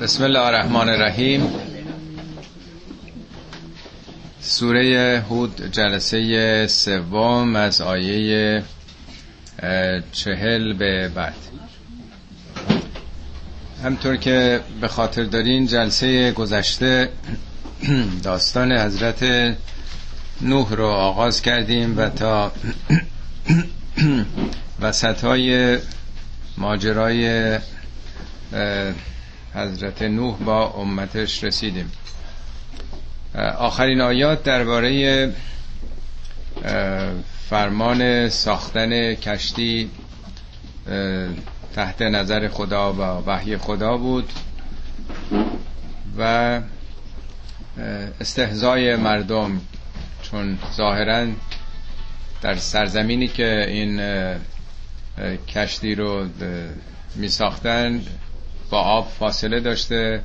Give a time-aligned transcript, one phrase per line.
[0.00, 1.52] بسم الله الرحمن الرحیم.
[4.40, 8.62] سوره هود جلسه سوم از آیه
[10.12, 11.34] چهل به بعد.
[13.84, 17.08] همطور که به خاطر دارین جلسه گذشته
[18.22, 19.24] داستان حضرت
[20.40, 22.52] نوح رو آغاز کردیم و تا
[24.82, 25.78] وسط های
[26.58, 27.58] ماجرای
[29.54, 31.92] حضرت نوح با امتش رسیدیم.
[33.58, 35.32] آخرین آیات درباره
[37.50, 39.90] فرمان ساختن کشتی
[41.74, 44.32] تحت نظر خدا و وحی خدا بود
[46.18, 46.60] و
[48.20, 49.60] استهزای مردم
[50.22, 51.26] چون ظاهرا
[52.42, 54.00] در سرزمینی که این
[55.48, 56.26] کشتی رو
[57.14, 58.02] می ساختن
[58.70, 60.22] با آب فاصله داشته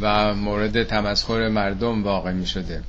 [0.00, 2.82] و مورد تمسخر مردم واقع می شده.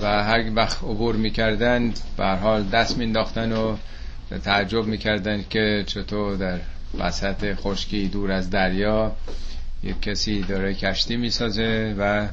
[0.00, 3.76] و هر وقت عبور می‌کردن به حال دست مینداختن و
[4.44, 6.58] تعجب می‌کردن که چطور در
[6.98, 9.12] وسط خشکی دور از دریا
[9.82, 12.28] یک کسی داره کشتی می‌سازه و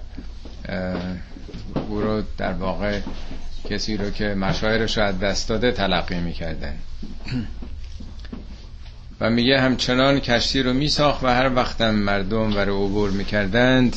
[1.89, 2.99] او رو در واقع
[3.69, 6.73] کسی رو که مشاعرش رو از دست داده تلقی می‌کردن
[9.21, 13.95] و میگه همچنان کشتی رو میساخت و هر وقتم مردم ور عبور می‌کردند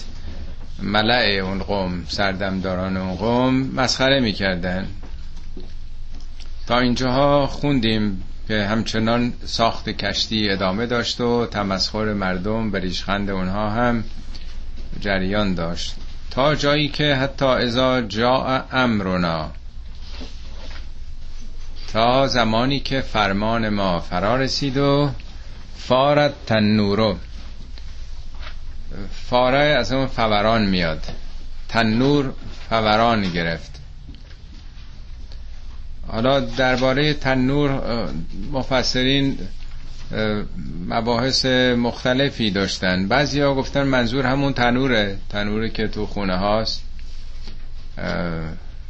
[0.82, 4.88] ملع اون قوم سردمداران اون قوم مسخره می‌کردن
[6.66, 13.70] تا اینجاها خوندیم که همچنان ساخت کشتی ادامه داشت و تمسخر مردم به ریشخند اونها
[13.70, 14.04] هم
[15.00, 15.94] جریان داشت.
[16.30, 19.50] تا جایی که حتی ازا جا امرنا
[21.92, 25.10] تا زمانی که فرمان ما فرا رسید و
[25.76, 27.16] فارت تنورو.
[29.28, 31.04] فاره از اون فوران میاد.
[31.68, 32.32] تنور
[32.68, 33.80] فوران گرفت.
[36.08, 37.80] حالا درباره تنور
[38.52, 39.38] مفسرین
[40.88, 41.44] مباحث
[41.76, 43.08] مختلفی داشتن.
[43.08, 45.18] بعضی ها گفتن منظور همون تنوره.
[45.28, 46.84] تنوری که تو خونه هاست.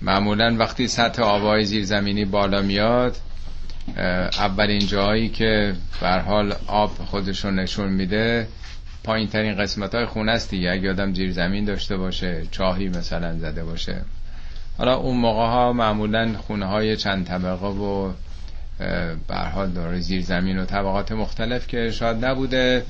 [0.02, 3.16] معمولا وقتی سطح آبای زیرزمینی بالا میاد
[4.38, 8.46] اولین جایی که بر حال آب خودشون نشون میده
[9.04, 10.70] پایین ترین قسمت های خونه است دیگه.
[10.70, 14.02] اگه آدم زیر زمین داشته باشه چاهی مثلا زده باشه.
[14.78, 18.12] حالا اون موقع ها معمولا خونه های چند طبقه و
[19.54, 22.84] حال داره زیر زمین و طبقات مختلف که شاید نبوده.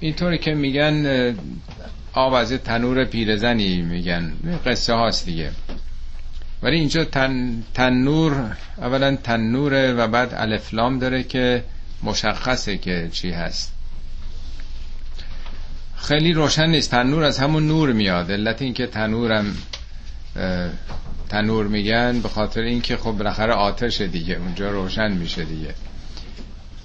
[0.00, 1.34] اینطوری که میگن
[2.12, 4.32] آب از تنور پیرزنی میگن.
[4.66, 5.50] قصه هاست دیگه.
[6.62, 11.64] ولی اینجا تن، تنور اولا تنوره و بعد الفلام داره که
[12.02, 13.72] مشخصه که چی هست.
[15.96, 16.90] خیلی روشن نیست.
[16.90, 18.32] تنور از همون نور میاد.
[18.32, 19.56] علت اینکه تنورم
[21.28, 24.34] تنور میگن به خاطر اینکه خب بالاخره آتش دیگه.
[24.34, 25.74] اونجا روشن میشه دیگه.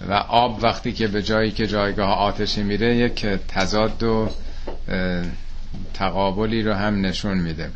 [0.09, 4.30] و آب وقتی که به جایی که جایگاه آتش میره یک تضاد و
[5.94, 7.72] تقابلی رو هم نشون میده.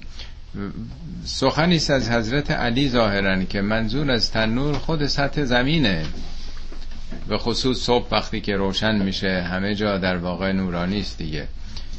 [1.26, 6.06] سخنی است از حضرت علی ظاهرا که منظور از تنور خود سطح زمینه.
[7.28, 11.48] به خصوص صبح وقتی که روشن میشه همه جا در واقع نورانی است دیگه.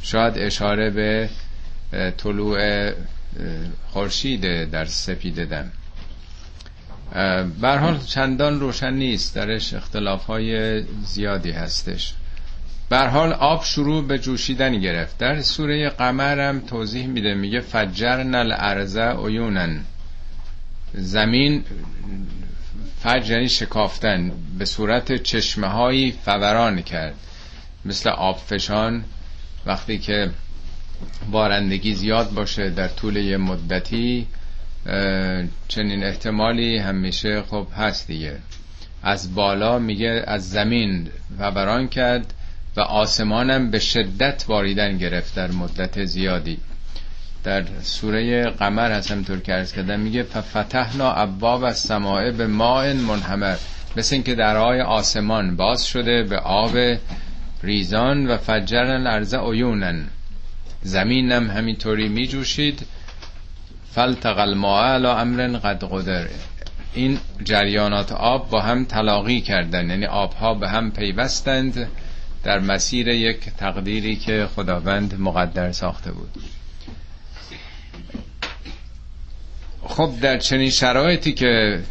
[0.02, 1.28] شاید اشاره به
[2.16, 2.90] طلوع
[3.88, 5.70] خورشید در سپید دم.
[7.62, 12.14] حال چندان روشن نیست درش اختلاف های زیادی هستش.
[12.92, 15.18] حال آب شروع به جوشیدن گرفت.
[15.18, 19.84] در سوره قمر هم توضیح میده میگه فجرن الارض عیونن
[20.94, 21.64] زمین
[23.02, 24.32] فجر یعنی شکافتن.
[24.58, 27.14] به صورت چشمه هایی فوران کرد.
[27.84, 29.04] مثل آب فشان
[29.66, 30.30] وقتی که
[31.30, 34.26] بارندگی زیاد باشه در طول یه مدتی
[35.68, 38.36] چنین احتمالی همیشه خب هست دیگه.
[39.02, 41.08] از بالا میگه از زمین
[41.38, 42.34] فوران کرد.
[42.76, 46.58] و آسمانم به شدت باریدن گرفت در مدت زیادی.
[47.44, 52.92] در سوره قمر هست همطور که ارز کردم میگه ففتحنا ابواب از سماعه به ماء
[52.92, 53.56] منحمر.
[53.96, 56.76] مثل اینکه درهای آسمان باز شده به آب
[57.62, 60.08] ریزان و فجرن الارض عیونن
[60.82, 62.86] زمینم همینطوری میجوشید.
[63.92, 66.26] فلتق الماء علی امر قد قدر.
[66.94, 71.88] این جریانات آب با هم تلاقی کردن یعنی آبها به هم پیوستند.
[72.44, 76.30] در مسیر یک تقدیری که خداوند مقدر ساخته بود.
[79.82, 81.82] خب در چنین شرایطی که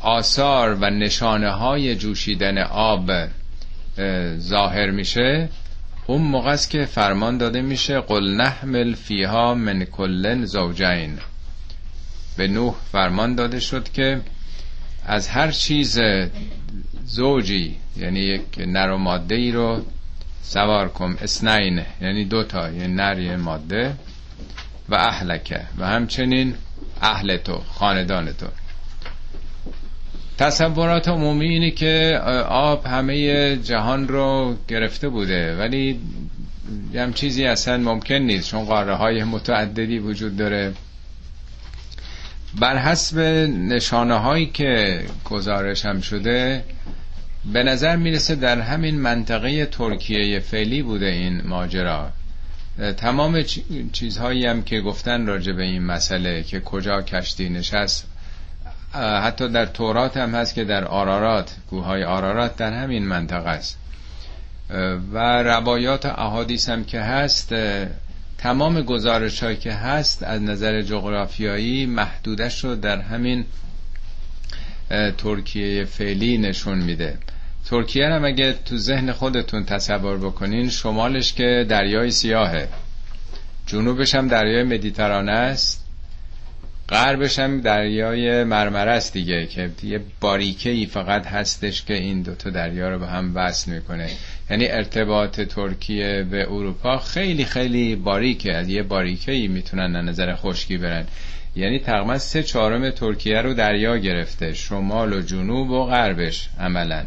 [0.00, 3.10] آثار و نشانه های جوشیدن آب
[4.38, 5.48] ظاهر میشه
[6.06, 11.18] اون موقع است که فرمان داده میشه قل نحمل فیها من کلن زوجین.
[12.36, 14.20] به نوح فرمان داده شد که
[15.06, 16.00] از هر چیز
[17.04, 19.84] زوجی یعنی یک نر و ماده ای رو
[20.42, 21.16] سوار کن.
[21.22, 23.94] اسنین یعنی دوتا یعنی نر یه ماده.
[24.88, 26.54] و اهلکه و همچنین
[27.02, 28.46] اهل تو خاندان تو.
[30.38, 36.00] تصورات عمومی اینه که آب همه جهان رو گرفته بوده ولی
[36.94, 40.72] هم چیزی اصلا ممکن نیست چون قاره های متعددی وجود داره.
[42.60, 46.64] بر حسب نشانه هایی که گزارش هم شده
[47.52, 52.10] به نظر می‌رسه در همین منطقه ترکیه فعلی بوده این ماجرا.
[52.96, 53.42] تمام
[53.92, 58.06] چیزهایی هم که گفتن راجع به این مسئله که کجا کشتی نشست
[59.22, 63.78] حتی در تورات هم هست که در آرارات کوههای آرارات در همین منطقه است.
[65.12, 67.54] و روایات احادیث هم که هست
[68.38, 73.44] تمام گزارش هایی که هست از نظر جغرافیایی محدودش رو در همین
[75.18, 77.18] ترکیه فعلی نشون میده.
[77.70, 82.68] ترکیه هم اگه تو ذهن خودتون تصور بکنین؟ شمالش که دریای سیاهه.
[83.66, 85.86] جنوبش هم دریای مدیترانه است.
[86.88, 92.50] غربش هم دریای مرمره است دیگه که یه باریکه ای فقط هستش که این دوتا
[92.50, 94.10] دریا رو به هم وصل می‌کنه.
[94.50, 98.52] یعنی ارتباط ترکیه به اروپا خیلی خیلی باریکه.
[98.54, 101.06] از یه باریکه ای می‌تونن نظر خشکی برن.
[101.56, 104.52] یعنی تقریبا سه چهارم ترکیه رو دریا گرفته.
[104.52, 107.04] شمال و جنوب و غربش عملا.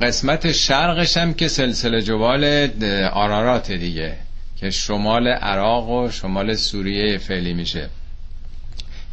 [0.00, 2.68] قسمت شرقش هم که سلسله جبال
[3.12, 4.16] آرارات دیگه
[4.56, 7.88] که شمال عراق و شمال سوریه فعلی میشه.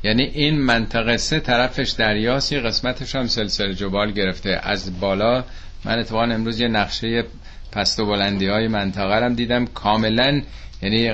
[0.04, 4.60] یعنی این منطقه سه طرفش دریاسی قسمتش هم سلسله جبال گرفته.
[4.64, 5.44] از بالا
[5.86, 7.24] من اتفاقا امروز یه نقشه
[7.72, 9.66] پست و بلندی های منطقه هم دیدم.
[9.66, 10.42] کاملا
[10.82, 11.14] یعنی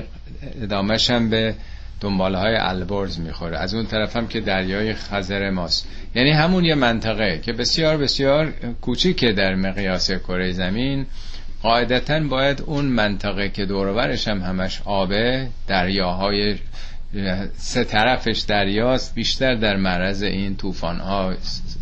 [0.61, 1.55] ادامهش هم به
[1.99, 3.57] دنباله های البرز می‌خوره.
[3.57, 5.87] از اون طرف هم که دریای خزر ماست.
[6.15, 11.05] یعنی همون یه منطقه که بسیار بسیار کوچیکه در مقیاس کره زمین.
[11.61, 16.55] قاعدتا باید اون منطقه که دورورش هم همش آبه دریاهای
[17.57, 21.33] سه طرفش دریاست بیشتر در معرض این طوفان ها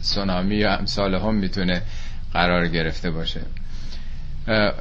[0.01, 1.81] سونامی یا امثال هم می‌تونه
[2.33, 3.41] قرار گرفته باشه.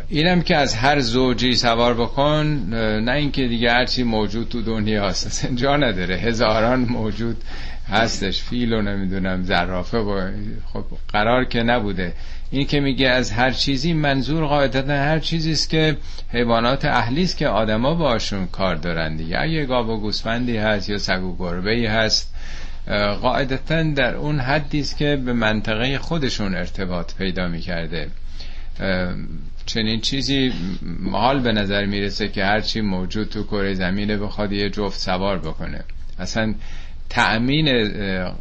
[0.08, 2.46] اینم که از هر زوجی سوار بکن
[3.04, 5.46] نه اینکه دیگه هرچی موجود تو دنیا هست.
[5.62, 6.16] جا نداره.
[6.16, 7.36] هزاران موجود
[7.88, 8.42] هستش.
[8.42, 10.30] فیل و نمی‌دونم زرافه و
[10.72, 12.12] خب قرار که نبوده.
[12.50, 15.96] این که میگه از هر چیزی منظور قاعدتا هر چیزی است که
[16.32, 19.40] حیوانات اهلی است که آدما باشون کار دارن دیگه.
[19.40, 22.34] اگه گاو و گوسفندی هست یا سگ و گربه ای هست
[23.22, 28.08] قاعدتا در اون حدی است که به منطقه خودشون ارتباط پیدا می‌کرده.
[29.66, 30.52] چنین چیزی
[31.00, 35.84] محال به نظر می‌رسه که هرچی موجود تو کره زمینه بخواد یه جفت سوار بکنه.
[36.18, 36.54] اصلا
[37.08, 37.68] تأمین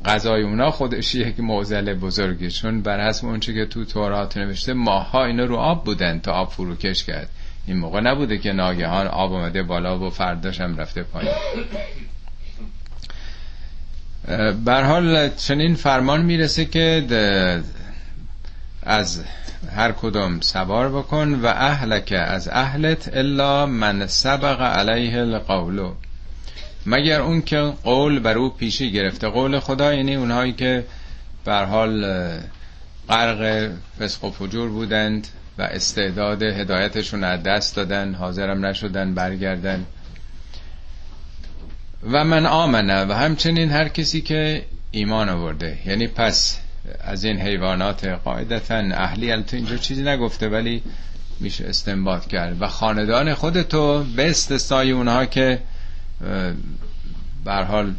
[0.06, 5.26] غذای اونا خودش یک معضل بزرگی چون بر حسب اونچه که تو تورات نوشته ماها
[5.26, 7.30] اینا رو آب بودن تا آب فروکش کرد.
[7.68, 11.32] این موقع نبوده که ناگهان آب اومده بالا و فرداش هم رفته پایین.
[14.66, 17.04] بر حال چنین فرمان می‌رسه که
[18.86, 19.24] از
[19.76, 25.94] هر کدام سوار بکن و اهلک از اهلت الا من سبق علیه القولو
[26.86, 29.28] مگر اون که قول بر او پیشی گرفته.
[29.28, 30.86] قول خدا یعنی اونهایی که
[31.46, 32.06] بر حال
[33.10, 35.28] غرق فسق و فجور بودند
[35.58, 39.86] و استعداد هدایتشون از دست دادن حاضرم نشدن برگردن.
[42.12, 43.06] و من آمنه.
[43.06, 45.78] و همچنین هر کسی که ایمان آورده.
[45.86, 46.60] یعنی پس
[47.02, 50.84] از این حیوانات قاعدتا اهلی البته اینجا چیزی نگفته ولی
[51.40, 52.62] میشه استنباط کرد.
[52.62, 55.60] و خاندان خودتو به استثنای اونها که
[57.46, 57.94] بر حال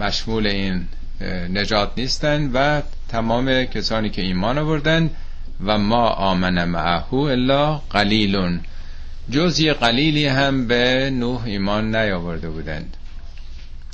[0.00, 0.86] مشمول این
[1.50, 5.10] نجات نیستن و تمام کسانی که ایمان آوردن
[5.64, 8.60] و ما آمن معهو الا قلیلون.
[9.30, 12.96] جزی قلیلی هم به نوح ایمان نیاورده بودند.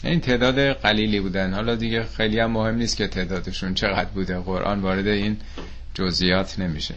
[0.05, 1.55] این تعداد قلیلی بودن.
[1.55, 4.39] حالا دیگه خیلی هم مهم نیست که تعدادشون چقدر بوده.
[4.39, 5.37] قرآن وارد این
[5.95, 6.95] جزئیات نمیشه.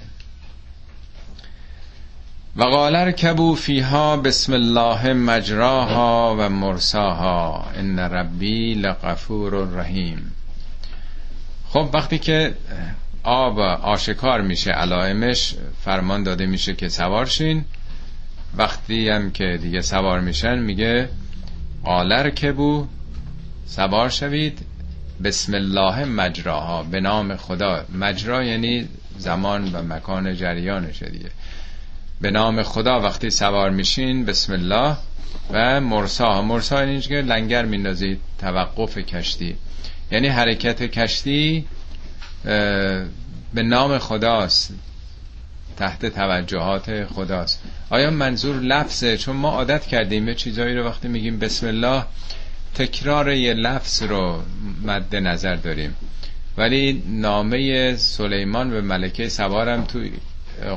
[2.56, 7.66] و قال کبو فیها بسم الله مجراها و مرساها.
[7.76, 10.32] ان ربی لغفور رحیم.
[11.70, 12.54] خب وقتی که
[13.24, 17.66] آب آشکار میشه علائمش فرمان داده میشه که سوار شین.
[18.58, 21.10] وقتی هم که دیگه سوار میشن میگه
[21.84, 22.88] قالر کبو
[23.68, 24.60] سوار شوید.
[25.24, 27.86] بسم الله مجراها به نام خدا.
[27.96, 31.30] مجرا یعنی زمان و مکان جریانشه دیگه.
[32.22, 34.98] به نام خدا وقتی سوار میشین بسم الله.
[35.52, 36.42] و مرسا.
[36.42, 39.56] مرسا این که لنگر میندازید توقف کشتی.
[40.12, 41.66] یعنی حرکت کشتی
[43.54, 44.74] به نام خداست.
[45.78, 47.64] تحت توجهات خداست.
[47.90, 52.04] آیا منظور لفظه؟ چون ما عادت کردیم یه چیزایی رو وقتی میگیم بسم الله
[52.76, 54.42] تکرار یه لفظ رو
[54.84, 55.96] مد نظر داریم.
[56.58, 60.00] ولی نامه سلیمان به ملکه سوارم تو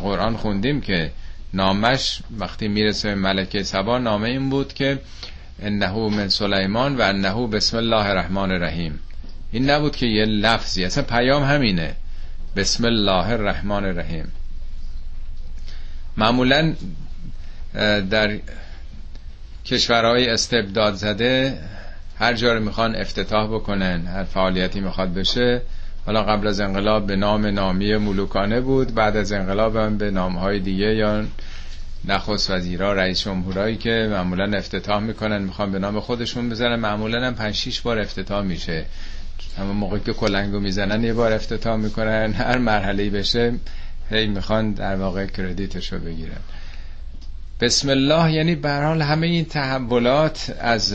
[0.02, 1.10] قرآن خوندیم که
[1.54, 4.98] نامش وقتی می‌رسه به ملکه سوار نامه این بود که
[5.62, 8.98] انه من سلیمان و انه بسم الله الرحمن الرحیم.
[9.52, 11.96] این نبود که یه لفظی اصلا پیام همینه.
[12.56, 14.32] بسم الله الرحمن الرحیم.
[16.16, 16.74] معمولا
[18.10, 18.38] در
[19.64, 21.58] کشورهای استبداد زده
[22.20, 25.62] هر جا رو می‌خوان افتتاح بکنن هر فعالیتی می‌خواد بشه.
[26.06, 30.60] حالا قبل از انقلاب به نام نامی ملوکانه بود بعد از انقلاب هم به نامهای
[30.60, 31.24] دیگه یا
[32.04, 36.76] نخست وزیرا رئیس جمهورایی که معمولا افتتاح می‌کنن می‌خوان به نام خودشون بزنن.
[36.76, 38.84] معمولا هم 5 6 بار افتتاح میشه.
[39.58, 42.32] اما موقعی که کلنگو می‌زنن یه بار افتتاح می‌کنن.
[42.32, 43.54] هر مرحله بشه
[44.10, 46.40] هی می‌خوان در واقع کردیتشو بگیرن.
[47.60, 50.94] بسم الله یعنی برحال همه این تحولات از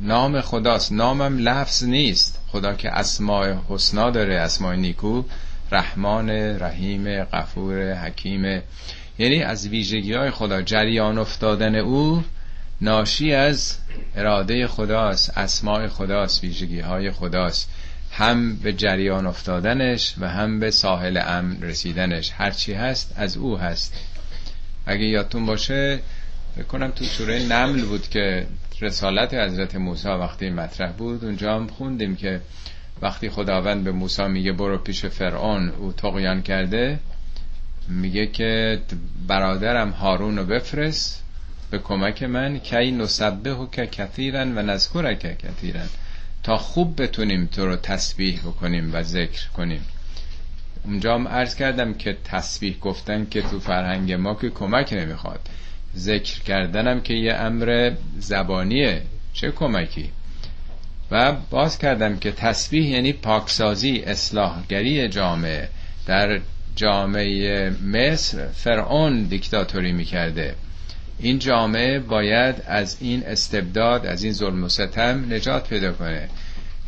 [0.00, 0.92] نام خداست.
[0.92, 2.40] نامم لفظ نیست.
[2.48, 5.22] خدا که اسماء حسنا داره اسماء نیکو.
[5.72, 8.62] رحمان رحیم غفور حکیم.
[9.18, 12.24] یعنی از ویژگی های خدا جریان افتادن او
[12.80, 13.76] ناشی از
[14.16, 17.70] اراده خداست اسماء خداست ویژگی های خداست.
[18.10, 22.32] هم به جریان افتادنش و هم به ساحل امن رسیدنش.
[22.36, 23.94] هرچی هست از او هست.
[24.86, 26.00] اگه یادتون باشه
[26.58, 28.46] بکنم تو سوره نمل بود که
[28.80, 32.40] رسالت حضرت موسی وقتی مطرح بود اونجا هم خوندیم که
[33.02, 36.98] وقتی خداوند به موسی میگه برو پیش فرعون او تقیان کرده
[37.88, 38.80] میگه که
[39.28, 41.24] برادرم هارون رو بفرست
[41.70, 45.86] به کمک من کی نسبه که کثیرن و نذکره که کثیرن.
[46.42, 49.84] تا خوب بتونیم تو رو تسبیح بکنیم و ذکر کنیم.
[50.84, 55.40] اونجا هم عرض کردم که تسبیح گفتن که تو فرهنگ ما که کمک نمی‌خواد.
[55.96, 59.02] ذکر کردنم که یه امر زبانیه.
[59.32, 60.10] چه کمکی؟
[61.10, 65.68] و باز کردم که تسبیح یعنی پاکسازی اصلاحگری جامعه.
[66.06, 66.40] در
[66.76, 70.54] جامعه مصر فرعون دیکتاتوری می‌کرده.
[71.18, 76.28] این جامعه باید از این استبداد از این ظلم و ستم نجات پیدا کنه.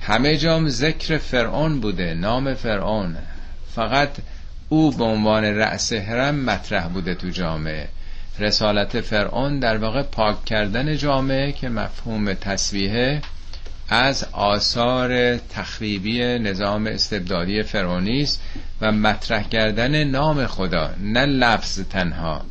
[0.01, 3.17] همه جام ذکر فرعون بوده نام فرعون.
[3.77, 4.11] فقط
[4.69, 7.89] او به عنوان رأس حرم مطرح بوده تو جامعه.
[8.39, 13.23] رسالت فرعون در واقع پاک کردن جامعه که مفهوم تصویه
[13.89, 18.43] از آثار تخریبی نظام استبدادی فرعونی است
[18.81, 22.43] و مطرح کردن نام خدا نه لفظ تنها.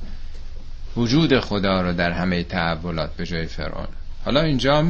[0.97, 3.87] وجود خدا رو در همه تحولات به جای فرعون.
[4.25, 4.85] حالا اینجا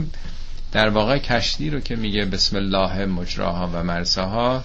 [0.72, 4.64] در واقع کشتی رو که میگه بسم الله مجراها و مرساها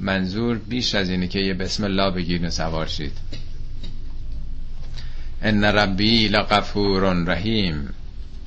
[0.00, 3.18] منظور بیش از اینه که یه بسم الله بگیرین سوار شید.
[5.42, 7.88] ان ربی لغفور رحیم.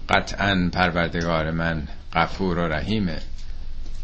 [0.10, 3.18] قطعا پروردگار من غفور و رحیمه.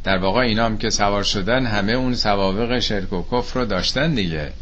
[0.03, 4.13] در واقع اینا هم که سوار شدن همه اون سوابق شرک و کفر رو داشتن
[4.13, 4.53] دیگه.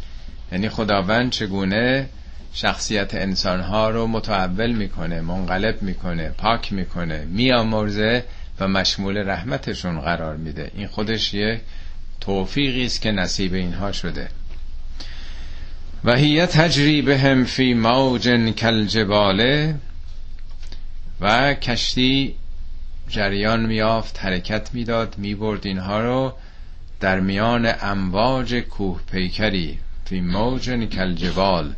[0.52, 2.08] یعنی خداوند چگونه
[2.52, 8.24] شخصیت انسانها رو متعول می‌کنه منقلب می‌کنه پاک می‌کنه میامرزه
[8.60, 10.70] و مشمول رحمتشون قرار میده.
[10.74, 11.60] این خودش یه
[12.22, 14.28] توفیقی است که نصیب اینها شده.
[16.04, 18.28] و هی تجری بهم فی موج
[18.60, 19.72] کالجبال
[21.20, 22.34] و کشتی
[23.08, 26.32] جریان میافت حرکت می‌داد می‌برد اینها رو
[27.00, 31.74] در میان امواج کوه پیکری فی موج کالجبال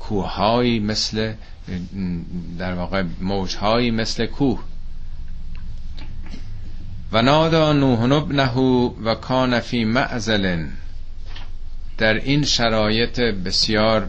[0.00, 1.32] کوههایی مثل
[2.58, 4.62] در واقع موجهایی مثل کوه.
[7.12, 8.52] و نادا نوح ابنه
[9.04, 10.66] و کان فی معزل
[11.98, 14.08] در این شرایط بسیار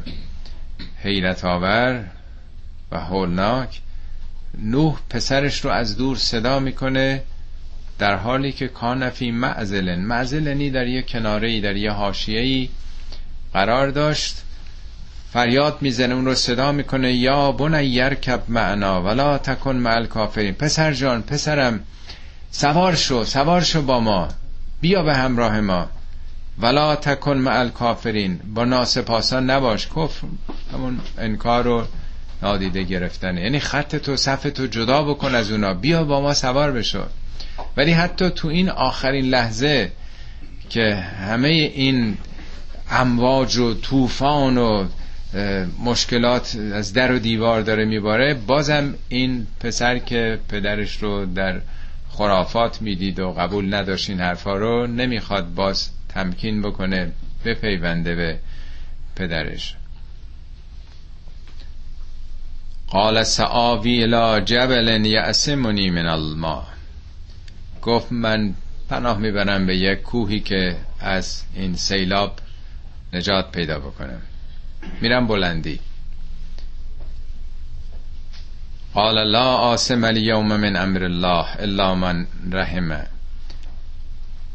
[1.03, 2.05] حیرت آور
[2.91, 3.81] و هولناک
[4.61, 7.23] نوح پسرش رو از دور صدا می‌کنه
[7.99, 12.69] در حالی که کان فی معزل معزلنی در یه کناره در یه حاشیه‌ای
[13.53, 14.43] قرار داشت.
[15.33, 20.93] فریاد می‌زنه اون رو صدا می‌کنه یا بن یرکب معنا ولا تکن مع کافرین پسر
[20.93, 21.79] جان پسرم
[22.51, 24.27] سوار شو سوار شو با ما.
[24.81, 25.89] بیا به همراه ما.
[26.59, 29.87] ولا تکن مع کافرین با ناسپاسان نباش.
[29.87, 30.27] کفر
[30.73, 31.83] همون انکار رو
[32.41, 35.73] نادیده گرفتنه یعنی خط تو صف تو جدا بکن از اونا.
[35.73, 37.03] بیا با ما سوار بشو.
[37.77, 39.91] ولی حتی تو این آخرین لحظه
[40.69, 42.17] که همه این
[42.91, 44.85] امواج و طوفان و
[45.83, 51.61] مشکلات از در و دیوار داره میباره بازم این پسر که پدرش رو در
[52.17, 57.11] خرافات می‌دید و قبول نداشت این حرفا رو نمی‌خواد باز تمکین بکنه
[57.45, 58.39] بپیونده به
[59.15, 59.75] پدرش.
[62.87, 66.63] قال سعاوی الى جبل یعصمنی من الماء.
[67.81, 68.53] گفت من
[68.89, 72.39] پناه می‌برم به یک کوهی که از این سیلاب
[73.13, 74.21] نجات پیدا بکنم
[75.01, 75.79] میرم بلندی.
[78.97, 83.07] قال لا آسم اليوم من امر الله الا من رحمه.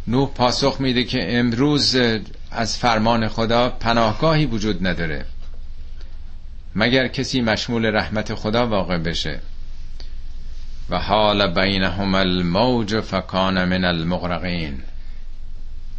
[0.08, 1.96] نوح پاسخ میده که امروز
[2.50, 5.24] از فرمان خدا پناهگاهی وجود نداره.
[6.76, 9.40] مگر کسی مشمول رحمت خدا واقع بشه؟
[10.90, 14.82] و حال بینهم الموج فکان من المغرقین.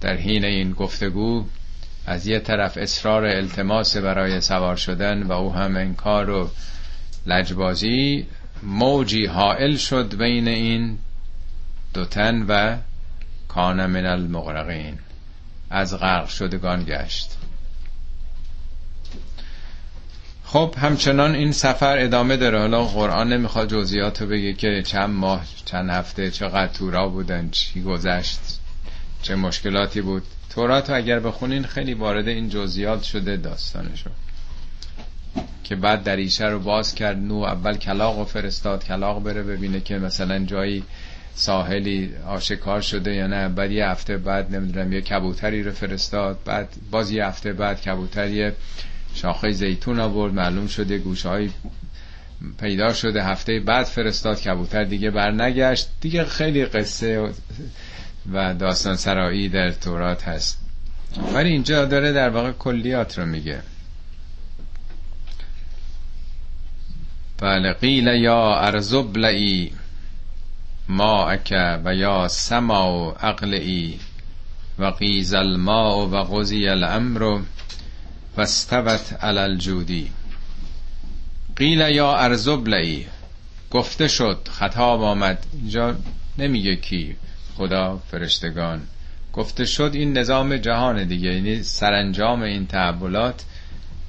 [0.02, 1.46] در حین این گفتگو
[2.06, 6.50] از یه طرف اصرار التماس برای سوار شدن و او هم انکار و
[7.28, 8.28] لجبازی
[8.64, 10.98] موجی حائل شد بین این
[11.94, 12.78] دو تن و
[13.48, 15.00] کان من المغرقین.
[15.70, 17.38] از غرق شدگان گشت.
[20.44, 22.60] خب همچنان این سفر ادامه داره.
[22.60, 27.82] حالا قرآن نمی‌خواد جزئیات رو بگه که چند ماه چند هفته چقدر تورا بودن چی
[27.82, 28.40] گذشت
[29.22, 30.24] چه مشکلاتی بود.
[30.50, 34.10] تورات اگر بخونین خیلی وارد این جزئیات شده داستانشو.
[35.64, 39.98] که بعد دریشه رو باز کرد نو اول کلاق و فرستاد کلاق بره ببینه که
[39.98, 40.84] مثلا جایی
[41.36, 43.50] ساحلی آشکار شده یا نه.
[43.50, 46.40] بعد یه هفته بعد نمی‌دونم یه کبوتری رو فرستاد.
[46.46, 48.52] بعد باز یه هفته بعد کبوتری
[49.16, 50.34] شاخه زیتون آورد.
[50.34, 51.50] معلوم شده گوشه های
[52.60, 53.24] پیدا شده.
[53.24, 55.90] هفته بعد فرستاد کبوتر دیگه برنگشت.
[56.02, 57.30] دیگه خیلی قصه
[58.34, 60.60] و داستان سرایی در تورات هست.
[61.34, 63.60] ولی اینجا داره در واقع کلیات رو میگه.
[67.44, 69.74] بله قیل یا ارزب لئی
[70.90, 74.00] ما اکه و یا سما و اقلئی
[74.80, 77.42] و قیز الماء و غزی الامر و
[78.38, 80.12] استوت الجودی
[81.56, 83.08] قیل یا ارزب لئی
[83.72, 85.46] گفته شد خطاب آمد.
[85.54, 85.96] اینجا
[86.38, 87.16] نمیگه کی
[87.58, 88.82] خدا فرشتگان.
[89.34, 93.44] گفته شد این نظام جهان دیگه یعنی سرانجام این تحولات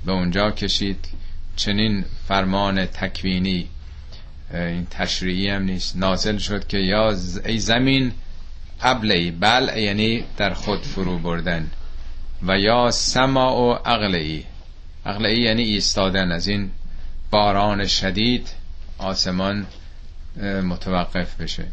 [0.06, 1.08] به اونجا کشید.
[1.56, 3.68] چنین فرمان تکوینی
[4.54, 5.96] این تشریعی هم نیست.
[5.96, 8.12] نازل شد که یا ای زمین
[8.80, 11.70] ابلی بل یعنی در خود فرو بردن.
[12.42, 14.44] و یا سما و اقلی
[15.06, 16.70] اقلی یعنی ایستادن از این
[17.30, 18.48] باران شدید
[18.98, 19.66] آسمان
[20.62, 21.66] متوقف بشه.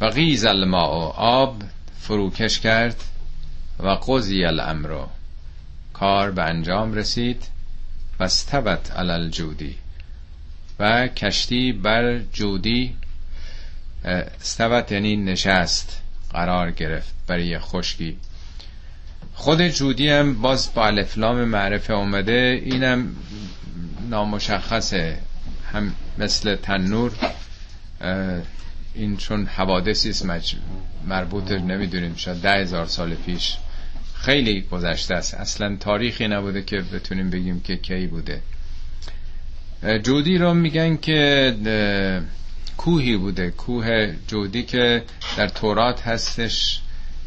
[0.00, 1.62] و غیز الماء آب
[2.00, 2.96] فروکش کرد
[3.80, 4.88] و قضی الامر.
[5.92, 7.53] کار به انجام رسید.
[8.20, 9.76] و استوت علی الجودی.
[10.78, 12.96] و کشتی بر جودی
[14.04, 18.16] استوت یعنی نشست قرار گرفت برای خشکی.
[19.34, 23.16] خود جودی هم باز با الفلام معرفه اومده اینم
[24.10, 25.18] نامشخصه.
[25.72, 27.12] هم مثل تنور
[28.94, 30.26] این چون حوادثی است
[31.06, 33.56] مربوط نمی‌دونیم شاید ده هزار سال پیش.
[34.24, 35.34] خیلی گذشته است.
[35.34, 38.40] اصلا تاریخی نبوده که بتونیم بگیم که کی بوده.
[40.02, 41.54] جودی رو میگن که
[42.76, 43.50] کوهی بوده.
[43.50, 45.02] کوه جودی که
[45.36, 46.80] در تورات هستش.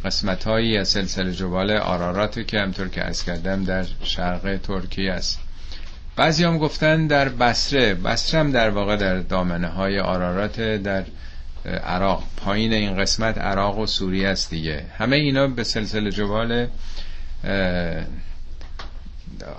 [0.06, 5.40] قسمت هایی از سلسله جبال آرارات که همطور که از کردم در شرق ترکیه است.
[6.16, 11.04] بعضی هم گفتن در بسره بسره هم در واقع در دامنه های آرارات در
[11.68, 12.24] عراق.
[12.38, 14.86] پایین این قسمت عراق و سوریه است دیگه.
[14.98, 16.68] همه اینا به سلسله جبال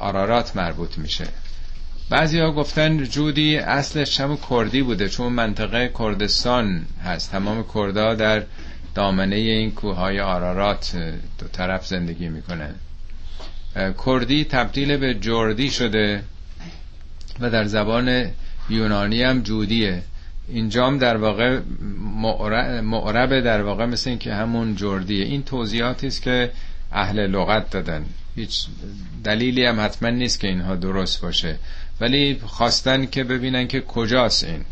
[0.01, 1.25] آرارات مربوط میشه.
[2.11, 7.31] بعضی ها گفتن جودی اصلش چم کردی بوده چون منطقه کردستان هست.
[7.31, 8.43] تمام کردها در
[8.95, 10.97] دامنه این کوههای آرارات
[11.39, 12.75] دو طرف زندگی می‌کنن.
[14.07, 16.23] کردی تبدیل به جردی شده
[17.41, 18.31] و در زبان
[18.71, 20.03] یونانی هم جودیه.
[20.49, 21.61] اینجام در واقع
[22.83, 25.25] معرب در واقع مثل این که همون جردیه.
[25.25, 26.51] این توضیحاتی است که
[26.93, 28.05] اهل لغت دادن.
[28.37, 28.67] هیچ
[29.25, 31.59] دلیلی هم حتما نیست که اینها درست باشه.
[32.01, 34.65] ولی خواستن که ببینن که کجاست این.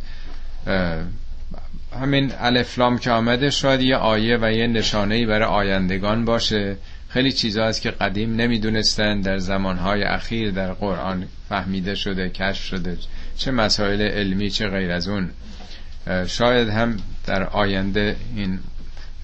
[2.01, 6.77] همین الفلام که آمده شاید یه آیه و یه نشانهی برای آیندگان باشه.
[7.09, 12.99] خیلی چیزا هست که قدیم نمی‌دونستن در زمانهای اخیر در قرآن فهمیده شده کشف شده
[13.37, 15.31] چه مسائل علمی چه غیر از اون.
[16.27, 18.59] شاید هم در آینده این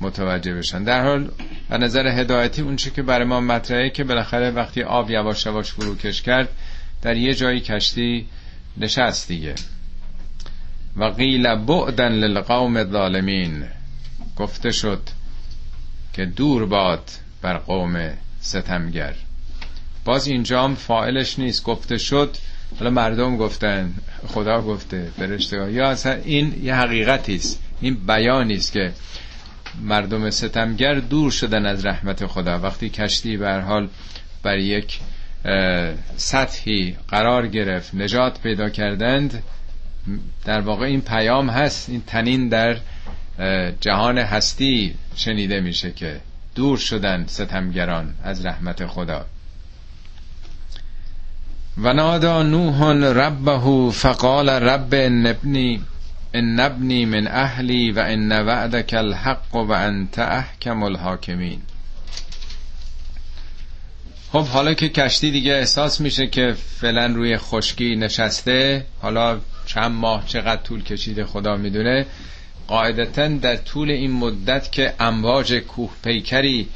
[0.00, 0.84] متوجه بشن.
[0.84, 1.30] در حال
[1.68, 6.22] به نظر هدایتی اون که برای ما مطرحه که بالاخره وقتی آب یواش یواش فروکش
[6.22, 6.48] کرد
[7.02, 8.26] در یه جایی کشتی
[8.76, 9.54] نشست دیگه.
[10.96, 13.64] و قیل بعدن للقوم الظالمین.
[14.36, 15.02] گفته شد
[16.12, 17.10] که دور باد
[17.42, 19.14] بر قوم ستمگر.
[20.04, 21.64] باز اینجام فائلش نیست.
[21.64, 22.36] گفته شد
[22.78, 23.94] حالا مردم گفتن
[24.26, 27.60] خدا گفته فرشته یا اصلا این یه حقیقتی است.
[27.80, 28.92] این بیانی است که
[29.82, 32.58] مردم ستمگر دور شدن از رحمت خدا.
[32.58, 33.88] وقتی کشتی به حال
[34.42, 35.00] بر یک
[36.16, 39.42] سطحی قرار گرفت نجات پیدا کردند
[40.44, 42.76] در واقع این پیام هست این تنین در
[43.80, 46.20] جهان هستی شنیده میشه که
[46.54, 49.26] دور شدن ستمگران از رحمت خدا.
[51.78, 55.80] و نادا نوح ربه فقال رب نبنی
[56.34, 61.60] ان نبنی من اهلی و ان وعدک الحق و انت احکم الحاکمین
[64.32, 70.26] خب حالا که کشتی دیگه احساس میشه که فعلا روی خشکی نشسته حالا چند ماه
[70.26, 72.06] چقدر طول کشیده خدا می‌دونه.
[72.68, 76.68] قاعدتا در طول این مدت که امواج کوه پیکری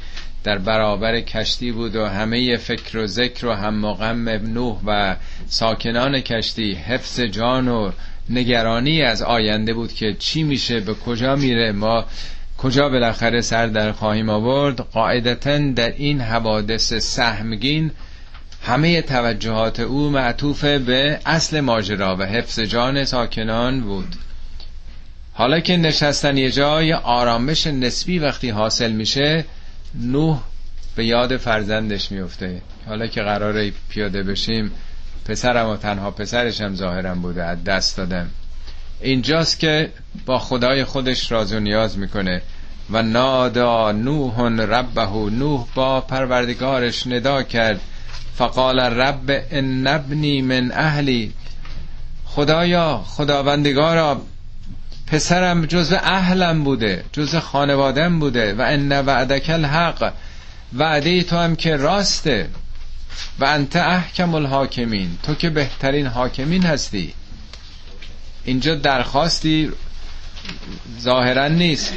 [0.47, 5.15] در برابر کشتی بود و همه فکر و ذکر و هم مقم نوح و
[5.47, 7.91] ساکنان کشتی حفظ جان و
[8.29, 11.71] نگرانی از آینده بود که چی میشه به کجا میره.
[11.71, 12.05] ما
[12.57, 17.91] کجا بالاخره سر در خواهیم آورد؟ قاعدتا در این حوادث سهمگین
[18.63, 24.15] همه توجهات او معطوف به اصل ماجرا و حفظ جان ساکنان بود.
[25.33, 29.45] حالا که نشستن یه جای آرامش نسبی وقتی حاصل میشه
[29.97, 30.41] نوح
[30.95, 32.61] به یاد فرزندش میفته.
[32.87, 34.71] حالا که قراره پیاده بشیم
[35.25, 38.29] پسرم و تنها پسرشم ظاهرم بوده از دست دادم.
[39.01, 39.91] اینجاست که
[40.25, 42.41] با خدای خودش راز و نیاز می‌کنه.
[42.89, 47.81] و نادا نوح ربه نوح با پروردگارش ندا کرد.
[48.35, 51.33] فقال رب ان نبنی من اهلی.
[52.25, 54.21] خدایا خداوندگارا
[55.07, 58.53] پسرم جز اهلم بوده جز خانوادم بوده.
[58.53, 60.13] و ان وعدک الحق
[60.73, 62.49] وعده تو هم که راسته.
[63.39, 67.13] و انت احکم الحاکمین تو که بهترین حاکمین هستی.
[68.45, 69.71] اینجا درخواستی
[71.01, 71.93] ظاهرا نیست.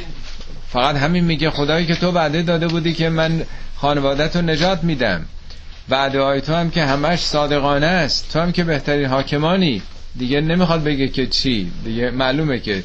[0.69, 3.45] فقط همین میگه خدایی که تو وعده داده بودی که من
[3.77, 5.25] خانوادت رو نجات میدم.
[5.89, 8.33] وعده های تو هم که همش صادقانه است.
[8.33, 9.81] تو هم که بهترین حاکمانی.
[10.17, 11.71] دیگه نمی‌خواد بگه که چی.
[11.83, 12.83] دیگه معلومه که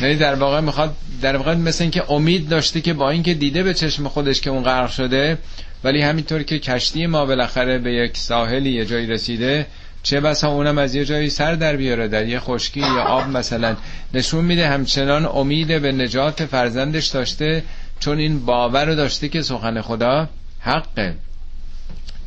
[0.00, 3.74] یعنی در واقع می‌خواد در واقع مثل اینکه امید داشته که با اینکه دیده به
[3.74, 5.38] چشم خودش که اون غرق شده
[5.84, 9.66] ولی همینطور که کشتی ما بالاخره به یک ساحلی یه جایی رسیده
[10.06, 13.76] چه بسا اونم از یه جایی سر در بیاره در یه خشکی یا آب مثلا.
[14.14, 17.62] نشون میده همچنان امید به نجات فرزندش داشته
[18.00, 20.28] چون این باور رو داشته که سخن خدا
[20.60, 21.14] حقه.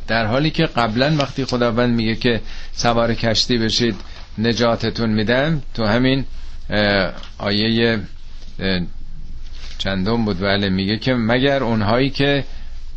[0.07, 2.41] در حالی که قبلا وقتی خداوند میگه که
[2.73, 3.95] سوار کشتی بشید
[4.37, 6.25] نجاتتون میدم تو همین
[7.37, 7.99] آیه
[9.77, 12.43] چندم بود؟ بله میگه که مگر اونهایی که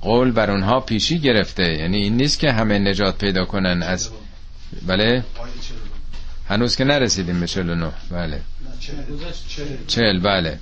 [0.01, 4.11] قول بر اونها پیشی گرفته یعنی این نیست که همه نجات پیدا کنن از
[4.87, 5.25] بله؟
[6.49, 8.41] هنوز که نرسیدیم به 49 بله.
[9.87, 10.59] چل بله.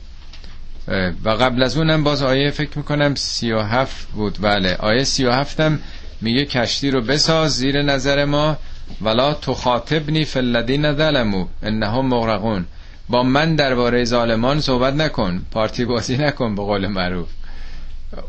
[1.24, 4.38] و قبل از اونم باز آیه فکر می‌کنم سی و هفت بود.
[4.40, 4.76] بله.
[4.76, 5.78] آیه سی و هفتم
[6.20, 8.58] میگه کشتی رو بساز زیر نظر ما
[9.02, 12.66] ولا تخاطبنی فلدین ظلمو انهم مغرقون.
[13.10, 17.28] با من درباره ظالمان صحبت نکن پارتی بازی نکن به قول معروف.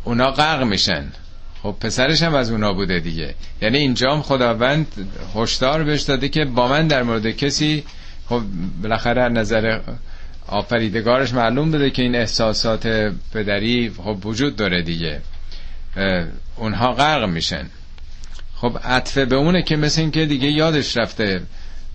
[0.04, 1.12] اونا غرق میشن.
[1.64, 3.36] خب پسرش هم از اونا بوده دیگه.
[3.62, 4.88] یعنی اینجام خداوند
[5.36, 7.84] هشدار بهش داده که با من در مورد کسی
[8.30, 8.42] خب
[8.84, 9.80] بالاخره نظر
[10.48, 12.88] آفریدگارش معلوم بده که این احساسات
[13.34, 15.22] پدری خب وجود داره دیگه.
[16.56, 17.66] اونها غرق میشن.
[18.56, 21.42] خب عطفه به اونه که مثل این که دیگه یادش رفته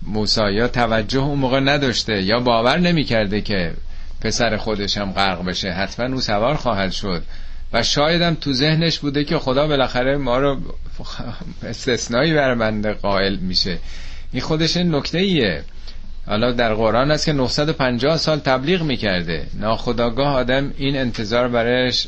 [0.03, 3.73] موسا یا توجه اون موقع نداشته یا باور نمی‌کرده که
[4.21, 7.23] پسر خودش هم غرق بشه حتما او سوار خواهد شد.
[7.73, 10.57] و شایدم تو ذهنش بوده که خدا بالاخره ما رو
[11.63, 13.77] استثنایی بر بنده قائل میشه.
[14.31, 15.63] این خودش نکته ایه
[16.27, 19.47] حالا در قرآن است که 950 سال تبلیغ می‌کرده.
[19.59, 22.07] ناخداگاه آدم این انتظار برش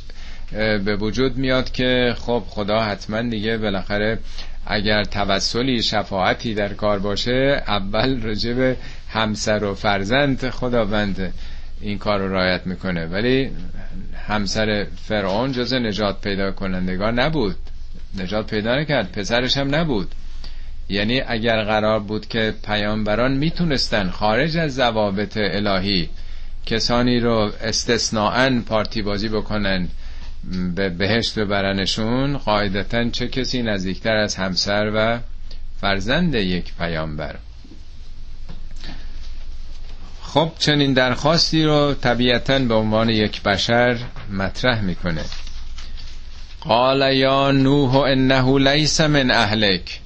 [0.86, 4.20] به وجود میاد که خب خدا حتما دیگه بالاخره
[4.66, 8.78] اگر توسلی شفاعتی در کار باشه اول رجب
[9.10, 11.34] همسر و فرزند خداوند
[11.82, 13.06] این کار رو رایت می‌کنه.
[13.06, 13.52] ولی
[14.28, 17.56] همسر فرعون جز نجات پیدا کنندگان نبود.
[18.18, 19.12] نجات پیدا نکرد.
[19.12, 20.16] پسرش هم نبود.
[20.90, 26.10] یعنی اگر قرار بود که پیامبران می‌تونستن خارج از ضوابط الهی
[26.66, 29.88] کسانی رو استثناعا پارتی بازی بکنن
[30.76, 35.20] به بهشت ببرنشون قاعدتا چه کسی نزدیکتر از همسر و
[35.82, 37.36] فرزند یک پیامبر.
[40.22, 43.98] خب چنین درخواستی رو طبیعتا به عنوان یک بشر
[44.32, 45.24] مطرح می‌کنه.
[46.62, 50.00] قال یا نوح انه لیس من اهلک.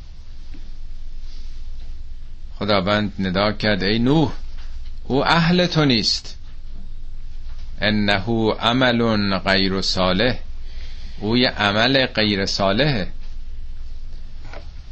[2.59, 4.31] خداوند ندا کرد ای نوح
[5.03, 6.37] او اهل تو نیست.
[7.83, 10.35] انه عمل غیر صالح.
[11.19, 13.07] او یه عمل غیر صالحه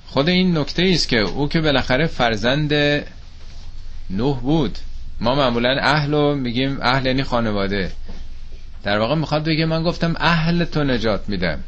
[0.08, 2.74] خود این نکته است که او که بالاخره فرزند
[4.10, 4.78] نوح بود.
[5.22, 7.92] ما معمولا اهل رو میگیم اهل یعنی خانواده.
[8.84, 11.64] در واقع می‌خواد بگه من گفتم اهل تو نجات میدم.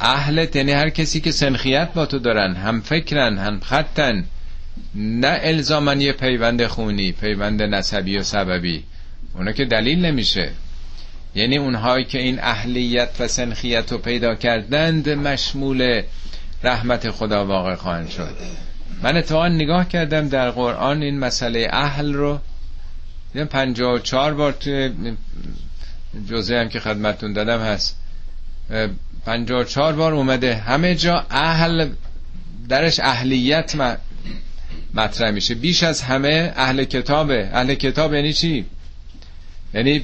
[0.00, 4.24] اهلت یعنی هر کسی که سنخیت با تو دارن هم فکرن هم خطن.
[4.94, 8.84] نه الزامن یه پیوند خونی پیوند نسبی و سببی.
[9.34, 10.50] اونا که دلیل نمیشه.
[11.34, 16.02] یعنی اونهایی که این اهلیت و سنخیت رو پیدا کردند مشمول
[16.62, 18.36] رحمت خدا واقع خواهند شد.
[19.02, 22.40] من اتفاقا نگاه کردم در قرآن این مسئله اهل رو.
[23.50, 24.90] پنجاه و چهار بار توی
[26.30, 27.96] جزه هم که خدمتون دادم هست.
[29.26, 30.54] پنجاه و چهار بار اومده.
[30.54, 31.88] همه جا اهل
[32.68, 33.74] درش اهلیت
[34.94, 35.54] مطرح میشه.
[35.54, 37.50] بیش از همه اهل کتابه.
[37.52, 38.64] اهل کتاب یعنی چی؟
[39.74, 40.02] یعنی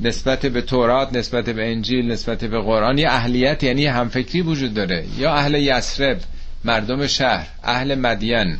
[0.00, 5.04] نسبت به تورات نسبت به انجیل نسبت به قرآن یه اهلیت یعنی همفکری وجود داره.
[5.18, 6.20] یا اهل یسرب
[6.64, 8.58] مردم شهر اهل مدین.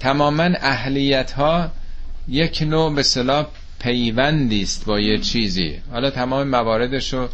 [0.00, 1.70] تماما اهلیت ها
[2.28, 3.46] یک نوع به صلاح
[3.80, 5.78] پیوندی است با یه چیزی.
[5.92, 7.28] حالا تمام مواردش رو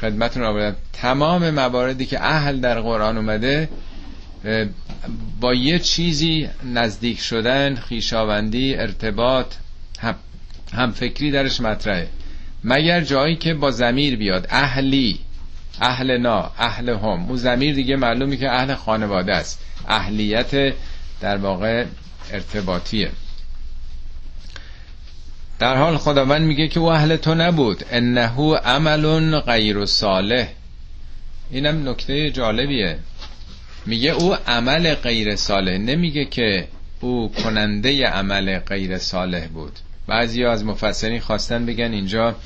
[0.00, 0.76] خدمتون آوردم.
[0.92, 3.68] تمام مواردی که اهل در قرآن اومده
[5.40, 9.46] با یه چیزی نزدیک شدن خیشاوندی ارتباط
[10.72, 12.08] هم, فکری درش مطرحه.
[12.64, 14.46] مگر جایی که با زمیر بیاد.
[14.50, 15.18] اهلی.
[15.80, 16.50] اهل نا.
[16.58, 17.26] اهل هم.
[17.28, 19.60] اون زمیر دیگه معلومی که اهل خانواده است.
[19.88, 20.74] اهلیت
[21.20, 21.84] در واقع
[22.32, 23.10] ارتباطیه.
[25.58, 27.84] در حال خداوند میگه که او اهل تو نبود.
[27.90, 30.48] انه عمل غیر صالح.
[31.50, 32.98] اینم نکته جالبیه.
[33.86, 35.78] میگه او عمل غیر صالح.
[35.78, 36.68] نمیگه که
[37.00, 39.72] او کننده عمل غیر صالح بود.
[40.06, 42.36] بعضی از مفسرین خواستن بگن اینجا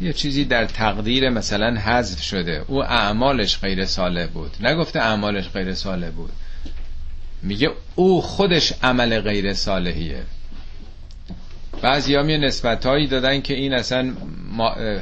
[0.00, 2.64] یه چیزی در تقدیر مثلا حذف شده.
[2.66, 4.50] او اعمالش غیر صالح بود.
[4.60, 6.32] نگفته اعمالش غیر صالح بود.
[7.42, 10.22] میگه او خودش عمل غیر صالحیه.
[11.82, 14.14] بعضی هم یه نسبت هایی دادن که این اصلا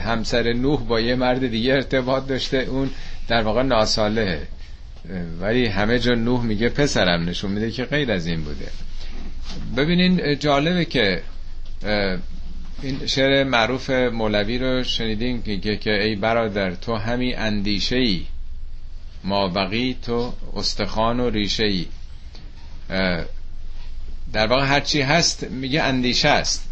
[0.04, 2.56] همسر نوح با یه مرد دیگه ارتباط داشته.
[2.58, 2.90] اون
[3.28, 4.46] در واقع ناسالهه
[5.40, 8.68] ولی همه جا نوح میگه پسرم نشون میده که غیر از این بوده.
[9.76, 11.22] ببینین جالبه که
[12.82, 18.22] این شعر معروف مولوی رو شنیدین که که ای برادر تو همی اندیشه ای
[19.24, 21.86] ما بقی تو استخوان و ریشه ای
[24.32, 26.68] در واقع هرچی هست میگه اندیشه است.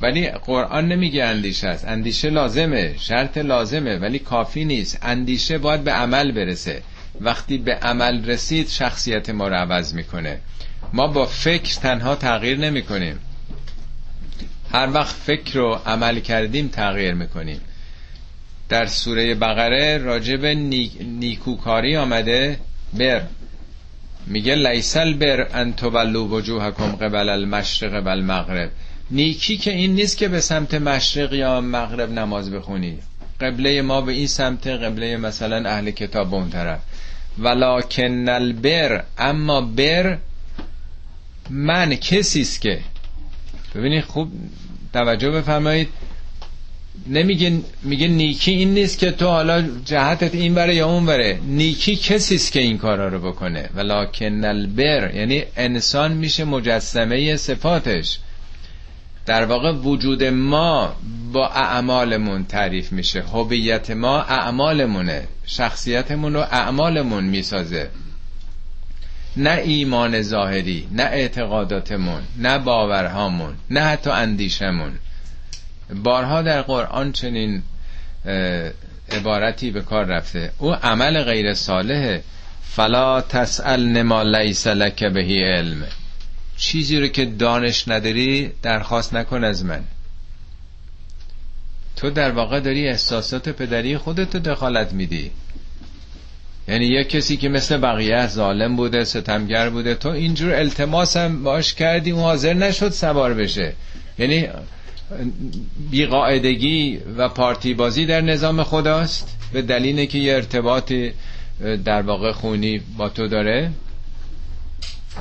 [0.00, 1.84] ولی قرآن نمیگه اندیشه است.
[1.84, 4.98] اندیشه لازمه شرط لازمه ولی کافی نیست.
[5.02, 6.82] اندیشه باید به عمل برسه.
[7.20, 10.40] وقتی به عمل رسید شخصیت ما رو عوض می‌کنه.
[10.92, 13.18] ما با فکر تنها تغییر نمی‌کنیم.
[14.72, 17.60] هر وقت فکر رو عمل کردیم تغییر می‌کنیم.
[18.68, 20.46] در سوره بقره راجب
[21.00, 22.58] نیکوکاری آمده.
[22.92, 23.22] بر.
[24.26, 28.70] میگه لیسل بر ان تولوا وجوهکم قبل المشرق و المغرب
[29.10, 32.98] نیکی که این نیست که به سمت مشرق یا مغرب نماز بخونی.
[33.40, 36.80] قبله ما به این سمت قبله مثلا اهل کتاب اون طرف.
[37.38, 39.04] ولکن البر.
[39.18, 40.18] اما بر
[41.50, 42.80] من کسی است که
[43.74, 44.32] ببینید خوب
[44.92, 45.88] توجه بفرمایید.
[47.06, 51.96] نمیگه میگه نیکی این نیست که تو حالا جهتت این بره یا اون بره نیکی
[51.96, 53.70] کسی است که این کارا رو بکنه.
[53.74, 58.18] ولکن البر یعنی انسان میشه مجسمه صفاتش.
[59.26, 60.96] در واقع وجود ما
[61.32, 63.22] با اعمالمون تعریف میشه.
[63.22, 65.28] هویت ما اعمالمونه.
[65.46, 67.90] شخصیتمون رو اعمالمون می‌سازه.
[69.36, 74.92] نه ایمان ظاهری نه اعتقاداتمون نه باورهامون نه حتی اندیشمون
[75.94, 77.62] بارها در قرآن چنین
[79.12, 80.52] عبارتی به کار رفته.
[80.58, 82.22] او عمل غیر صالحه
[82.62, 85.86] فلا تسأل نما لیس لک بهی علم.
[86.56, 89.84] چیزی رو که دانش نداری درخواست نکن از من.
[91.96, 95.30] تو در واقع داری احساسات پدری خودتو دخالت میدی.
[96.70, 99.94] یعنی یک کسی که مثل بقیه ظالم بوده ستمگر بوده.
[99.94, 103.72] تو اینجور التماس هم باش کردی اون حاضر نشد سوار بشه.
[104.18, 104.48] یعنی
[105.90, 109.36] بیقاعدگی و پارتی بازی در نظام خداست.
[109.52, 110.92] به دلیل که یه ارتباط
[111.84, 113.70] در واقع خونی با تو داره.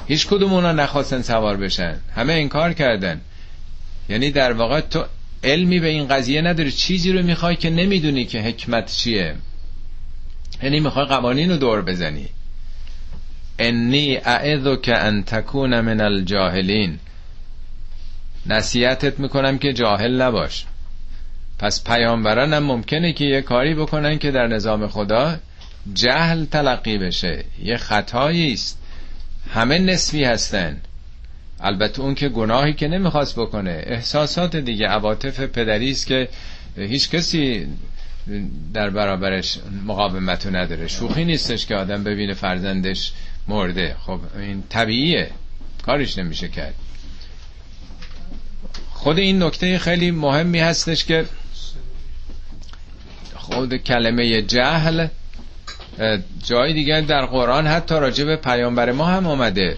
[0.07, 1.95] هیچ کدوم اونا نخواستن سوار بشن.
[2.15, 3.21] همه انکار کردن.
[4.09, 5.05] یعنی در واقع تو
[5.43, 6.71] علمی به این قضیه نداری.
[6.71, 9.35] چیزی رو می‌خوای که نمی‌دونی که حکمت چیه.
[10.63, 12.29] یعنی می‌خوای قوانین رو دور بزنی.
[13.59, 16.99] انی اعذو که ان تکون من الجاهلین.
[18.45, 20.65] نصیحتت می‌کنم که جاهل نباش.
[21.59, 25.37] پس پیامبران هم ممکنه که یه کاری بکنن که در نظام خدا
[25.93, 27.43] جهل تلقی بشه.
[27.63, 28.77] یه خطایی است.
[29.53, 30.81] همه نسبی هستن.
[31.59, 36.27] البته اون که گناهی که نمی‌خواست بکنه احساسات دیگه عواطف پدری است که
[36.77, 37.67] هیچ کسی
[38.73, 40.87] در برابرش مقاومتو نداره.
[40.87, 43.13] شوخی نیستش که آدم ببینه فرزندش
[43.47, 43.95] مرده.
[44.05, 45.31] خب این طبیعیه.
[45.85, 46.75] کارش نمیشه کرد.
[48.91, 51.25] خود این نکته خیلی مهمی هستش که
[53.35, 55.07] خود کلمه جهل
[56.43, 59.77] جای دیگه در قرآن حتی راجع به پیامبر ما هم آمده.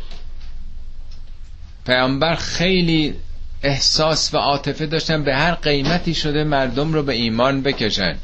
[1.86, 3.16] پیامبر خیلی
[3.64, 8.18] احساس و عاطفه داشتن به هر قیمتی شده مردم رو به ایمان بکشن.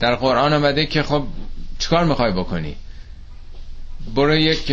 [0.00, 1.24] در قرآن آمده که خب
[1.78, 2.76] چیکار می‌خوای بکنی؟
[4.14, 4.72] برو یک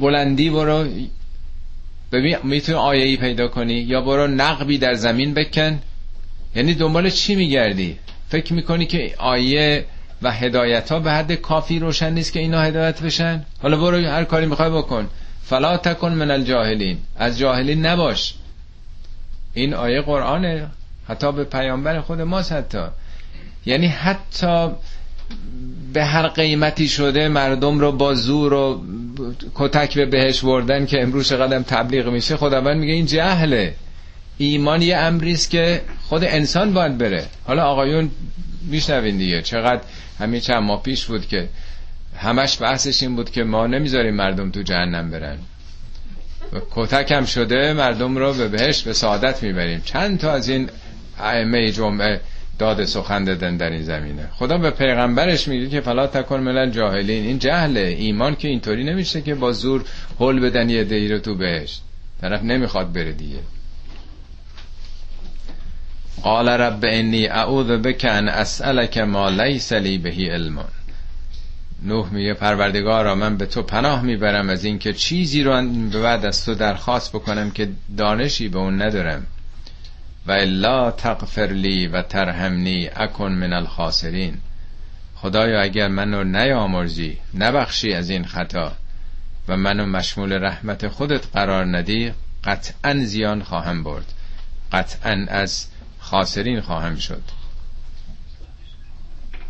[0.00, 0.88] بلندی برو.
[2.12, 5.78] ببین می‌تونی آیه ای پیدا کنی یا برو نقبی در زمین بکن.
[6.56, 9.84] یعنی دنبال چی میگردی؟ فکر می‌کنی که آیه
[10.22, 14.24] و هدایت ها به حد کافی روشن نیست که اینا هدایت بشن؟ حالا برو هر
[14.24, 15.08] کاری می‌خوای بکن.
[15.44, 16.98] فلا تکن من الجاهلین.
[17.16, 18.34] از جاهلین نباش.
[19.54, 20.66] این آیه قرآنه.
[21.08, 22.84] حتی به پیامبر خود ماست حتی.
[23.66, 24.70] یعنی حتی
[25.92, 28.82] به هر قیمتی شده مردم رو با زور و
[29.54, 33.74] کتک به بهش بردن که امروز قدم تبلیغ میشه خداوند میگه این جهله
[34.38, 37.26] ایمان یه امریست که خود انسان باید بره.
[37.44, 38.10] حالا آقایون
[38.62, 39.80] میشنوین دیگه چقدر
[40.18, 41.48] همین چند ماه پیش بود که
[42.16, 45.38] همش بحثش این بود که ما نمی‌ذاریم مردم تو جهنم برن.
[46.70, 49.82] کتک هم شده مردم رو به بهش به سعادت می‌بریم.
[49.84, 50.70] چند تا از این
[51.18, 52.20] ائمه جمعه
[52.58, 54.28] داد سخن دادن در این زمینه.
[54.32, 59.22] خدا به پیغمبرش میگه که فلا تکن ملل جاهلین این جهله ایمان که اینطوری نمیشه
[59.22, 59.84] که با زور
[60.20, 61.80] حل بدن یه دی رو تو بهش
[62.20, 63.38] طرف نمی‌خواد بره دیگه.
[66.22, 70.64] قال رب انی اعوذ بک ان اسالک ما لیس لی بهی علم.
[71.82, 75.52] نوح میگه پروردگارا من به تو پناه می‌برم از اینکه چیزی رو
[76.02, 79.26] بعد از تو درخواست بکنم که دانشی به اون ندارم.
[80.26, 84.38] و الا تغفر لی و ترحمنی اکن من الخاسرین.
[85.14, 88.72] خدایا اگر منو نیامرزی نبخشی از این خطا
[89.48, 92.12] و منو مشمول رحمت خودت قرار ندی
[92.44, 94.12] قطعا زیان خواهم برد.
[94.72, 95.66] قطعا از
[95.98, 97.22] خاسرین خواهم شد.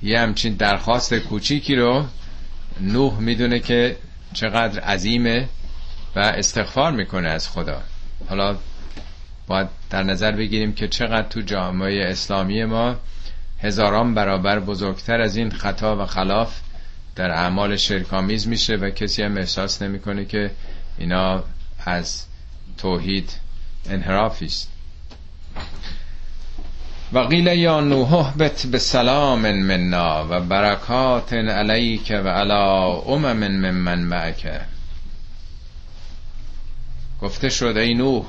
[0.03, 2.07] یه همچین درخواست کوچیکی رو
[2.81, 3.97] نوح می‌دونه که
[4.33, 5.49] چقدر عظیمه
[6.17, 7.83] و استغفار می‌کنه از خدا.
[8.29, 8.57] حالا
[9.49, 12.97] باید در نظر بگیریم که چقدر تو جامعه اسلامی ما
[13.63, 16.61] هزاران برابر بزرگتر از این خطا و خلاف
[17.17, 20.51] در اعمال شرکامیز میشه و کسی هم احساس نمی‌کنه که
[20.99, 21.45] اینا
[21.85, 22.25] از
[22.79, 23.33] توحید
[23.91, 24.73] انحرافی است.
[27.13, 33.71] و قیل یا نوح بت به سلام منا و برکات علیک و علا امم من
[33.71, 34.61] من معک.
[37.21, 38.25] گفته شد ای نوح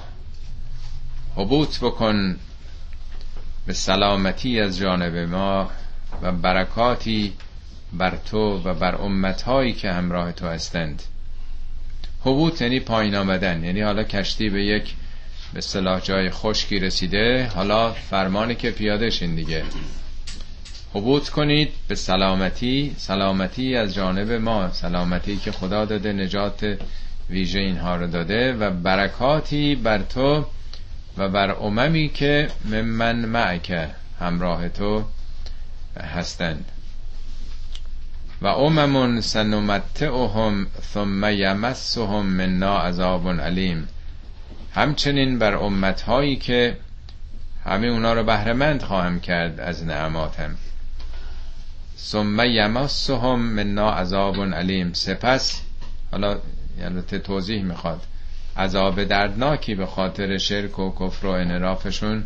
[1.39, 2.35] حبوط بکن
[3.67, 5.69] به سلامتی از جانب ما
[6.21, 7.33] و برکاتی
[7.93, 11.03] بر تو و بر امتهایی که همراه تو هستند.
[12.21, 14.93] حبوط یعنی پایین آمدن یعنی حالا کشتی به یک
[15.53, 19.63] به صلاح جای خشکی رسیده حالا فرمانی که پیاده شین دیگه.
[20.93, 26.77] حبوط کنید به سلامتی سلامتی از جانب ما سلامتی که خدا داده نجات
[27.29, 30.45] ویژه اینها رو داده و برکاتی بر تو
[31.17, 33.89] و بر اممی که من معک
[34.19, 35.03] همراه تو
[35.99, 36.65] هستند.
[38.41, 43.87] و اممون سنمتعهم ثم یمسهم منا عذاب علیم.
[44.75, 46.77] همچنین بر امتهایی که
[47.65, 50.55] همه اونا رو بهرهمند خواهم کرد از نعماتم.
[51.97, 54.93] ثم یمسهم منا عذاب علیم.
[54.93, 55.61] سپس
[56.11, 56.37] حالا
[56.79, 58.01] یعنی توضیح می‌خواد.
[58.59, 62.23] عذاب دردناکی به خاطر شرک و کفر و انرافشون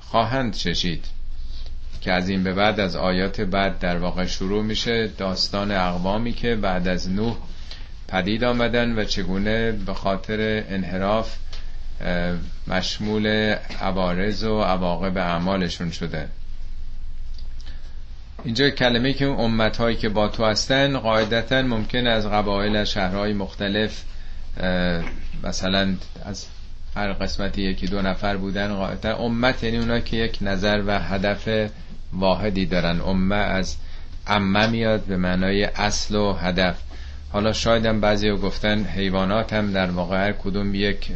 [0.00, 1.04] خواهند چشید.
[2.00, 6.56] که از این به بعد از آیات بعد در واقع شروع میشه داستان اقوامی که
[6.56, 7.36] بعد از نوح
[8.08, 11.36] پدید آمدن و چگونه به خاطر انحراف
[12.66, 13.26] مشمول
[13.80, 16.28] عوارض و عواقب اعمالشون شده.
[18.44, 24.02] اینجا کلمه که امت هایی که با تو هستن قاعدتا ممکن از قبایل شهرهای مختلف
[25.44, 25.94] مثلا
[26.24, 26.46] از
[26.96, 31.70] هر قسمتی یکی دو نفر بودن قاعدتا امت یعنی اونا که یک نظر و هدف
[32.12, 33.00] واحدی دارن.
[33.00, 33.76] امه از
[34.26, 36.76] امه میاد به معنای اصل و هدف.
[37.32, 41.12] حالا شاید هم بعضی گفتن حیوانات هم در واقع هر کدوم یک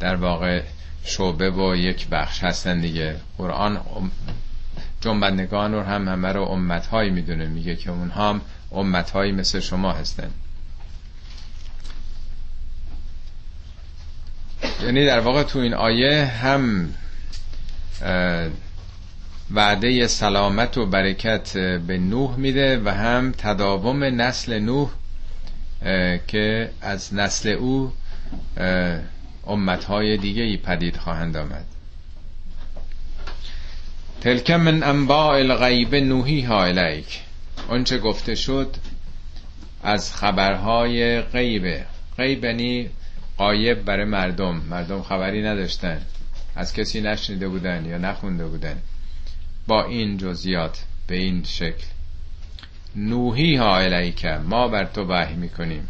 [0.00, 0.62] در واقع
[1.04, 3.16] شعبه و یک بخش هستن دیگه.
[3.38, 3.80] قرآن
[5.00, 7.46] جنبندگان رو هم همه رو امتهایی می‌دونه.
[7.46, 8.40] میگه که اونها هم
[8.72, 10.30] امتهایی مثل شما هستن.
[14.82, 16.94] یعنی در واقع تو این آیه هم
[19.50, 24.90] وعده سلامت و برکت به نوح میده و هم تداوم نسل نوح
[26.26, 27.92] که از نسل او
[29.46, 31.64] امتهای دیگه ای پدید خواهند آمد.
[34.20, 37.22] تلک من انباء الغیب نوحی ها الیک.
[37.68, 38.76] اونچه گفته شد
[39.82, 41.84] از خبرهای غیبه
[42.16, 42.90] غیب یعنی
[43.36, 44.62] قایب برای مردم.
[44.70, 46.00] مردم خبری نداشتن.
[46.56, 48.76] از کسی نشنیده بودن یا نخونده بودن.
[49.66, 51.84] با این جزیات به این شکل.
[52.96, 55.88] نوحی ها الیک ما بر تو وحی می‌کنیم.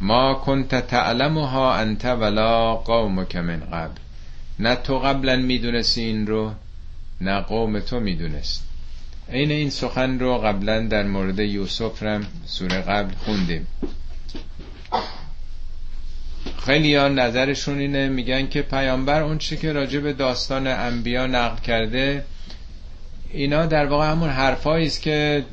[0.00, 3.98] ما کنت تعلمها انت ولا قومک من قبل.
[4.58, 6.52] نه تو قبلا می‌دونستی این رو
[7.20, 8.64] نه قوم تو می‌دونست.
[9.28, 13.66] عین این سخن رو قبلا در مورد یوسف رم سوره قبل خوندیم.
[16.66, 21.60] خیلی ها نظرشون اینه میگن که پیامبر اون چی که راجع به داستان انبیا نقل
[21.60, 22.24] کرده
[23.30, 25.44] اینا در واقع همون حرفایی است که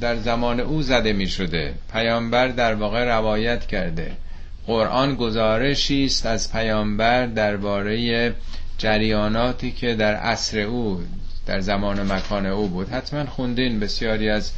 [0.00, 4.12] در زمان او زده می شده پیامبر در واقع روایت کرده.
[4.66, 8.34] قرآن گزارشی است از پیامبر درباره
[8.78, 11.00] جریاناتی که در عصر او
[11.46, 12.88] در زمان مکان او بود.
[12.88, 14.52] حتما خوندین بسیاری از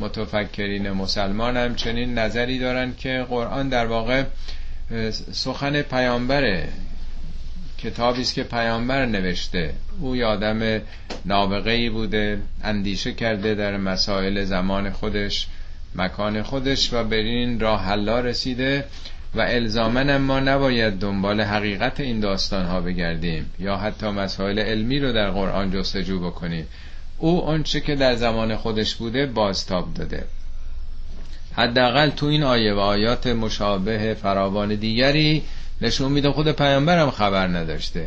[0.00, 4.24] متفکرین مسلمان هم چنین نظری دارن که قرآن در واقع
[5.32, 6.68] سخن پیامبره
[7.78, 9.74] کتابی است که پیامبر نوشته.
[10.00, 10.80] او یادم
[11.24, 15.46] نابغه ای بوده اندیشه کرده در مسائل زمان خودش
[15.94, 18.84] مکان خودش و برین راه حلا رسیده
[19.34, 25.12] و الزامن ما نباید دنبال حقیقت این داستان ها بگردیم یا حتی مسائل علمی رو
[25.12, 26.66] در قرآن جستجو بکنیم.
[27.18, 30.24] او آنچه که در زمان خودش بوده بازتاب داده.
[31.58, 35.42] حداقل تو این آیه و آیات مشابه فراوان دیگری
[35.80, 38.06] نشون میده خود پیامبرم خبر نداشته.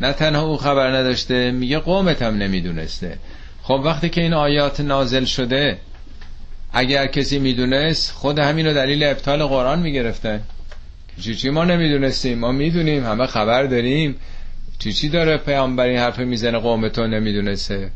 [0.00, 3.18] نه تنها او خبر نداشته میگه قومت هم نمی‌دونسته.
[3.62, 5.78] خب وقتی که این آیات نازل شده
[6.72, 10.40] اگر کسی می‌دونست خود همین رو دلیل ابطال قرآن می‌گرفتن.
[11.20, 14.16] چی چی ما نمی‌دونستیم؟ ما می‌دونیم همه خبر داریم.
[14.78, 17.90] چی چی داره پیامبر این حرف می‌زنه قومتون نمی‌دونسته؟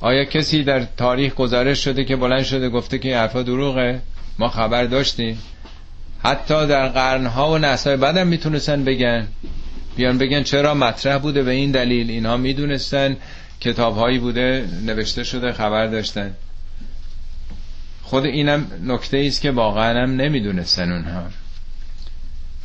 [0.00, 4.00] آیا کسی در تاریخ گزارش شده که بلند شده گفته که این حرفا دروغه؟
[4.40, 5.38] ما خبر داشتیم.
[6.22, 9.28] حتی در قرنها و نسای بعدم می‌تونستن بگن.
[9.96, 12.10] بیان بگن چرا مطرح بوده به این دلیل.
[12.10, 13.16] اینها می‌دونستن
[13.60, 16.34] کتابهایی بوده نوشته شده خبر داشتن.
[18.02, 21.22] خود اینم نکته است که واقعا هم نمی‌دونستن اونها.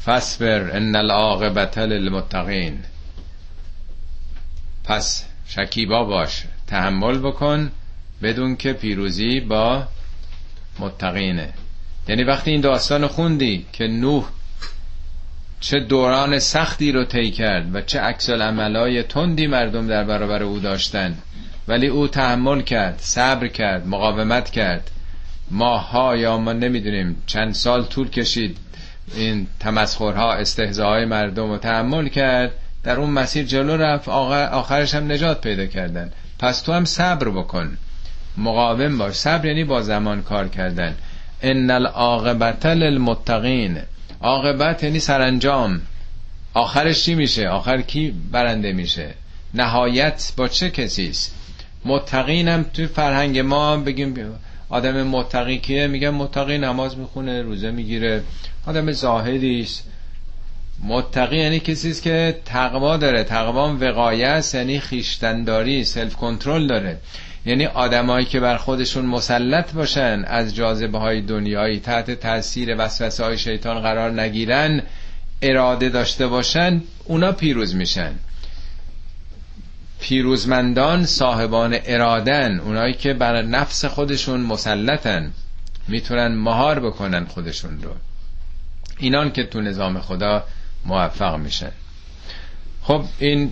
[0.06, 2.80] فصبر ان العاقبت للمتقین.
[4.84, 7.72] پس شکیبا باش تحمل بکن
[8.24, 9.88] بدون که پیروزی با
[10.80, 11.54] متقینه.
[12.08, 14.26] یعنی وقتی این داستان خوندی که نوح
[15.60, 20.60] چه دوران سختی رو طی کرد و چه عکس العملای تندی مردم در برابر او
[20.60, 21.18] داشتن
[21.68, 24.92] ولی او تحمل کرد صبر کرد مقاومت کرد.
[25.52, 28.58] ماها یا ما نمی‌دونیم چند سال طول کشید.
[29.16, 32.52] این تمسخرها استهزاهای مردم رو تحمل کرد.
[32.84, 36.12] در اون مسیر جلو رفت آخرش هم نجات پیدا کردن.
[36.40, 37.78] پس تو هم صبر بکن.
[38.38, 39.14] مقاوم باش.
[39.14, 40.96] صبر یعنی با زمان کار کردن.
[41.42, 43.78] ان العاقبت للمتقین
[44.22, 45.82] عاقبت یعنی سرانجام
[46.54, 49.14] آخرش چی میشه آخر کی برنده میشه
[49.54, 51.36] نهایت با چه کسی است
[51.86, 54.14] متقینم تو فرهنگ ما بگیم
[54.70, 58.24] آدم متقی کیه میگن متقی نماز می‌خونه روزه می‌گیره
[58.68, 59.90] آدم زاهدی است
[60.84, 66.98] متقی یعنی کسی است که تقوا داره تقوا وقایه است یعنی خیشتنداری سلف کنترل داره
[67.46, 73.38] یعنی آدمایی که بر خودشون مسلط باشن از جاذبه های دنیایی تحت تاثیر وسوسه های
[73.38, 74.82] شیطان قرار نگیرن
[75.42, 78.12] اراده داشته باشن اونا پیروز میشن.
[80.00, 85.32] پیروزمندان صاحبان ارادن اونایی که بر نفس خودشون مسلطن.
[85.88, 87.92] می‌تونن مهار بکنن خودشون رو.
[88.98, 90.44] اینان که تو نظام خدا
[90.86, 91.72] موفق میشن.
[92.82, 93.52] خب این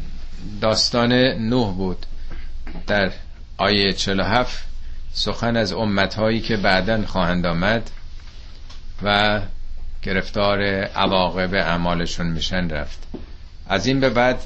[0.62, 2.06] داستان نوح بود.
[2.88, 3.12] در
[3.64, 4.64] آیه 47
[5.14, 7.89] سخن از امتهایی که بعدا خواهند آمد
[9.03, 9.41] و
[10.01, 12.99] گرفتار عواقب اعمالشون میشن رفت.
[13.70, 14.43] از این به بعد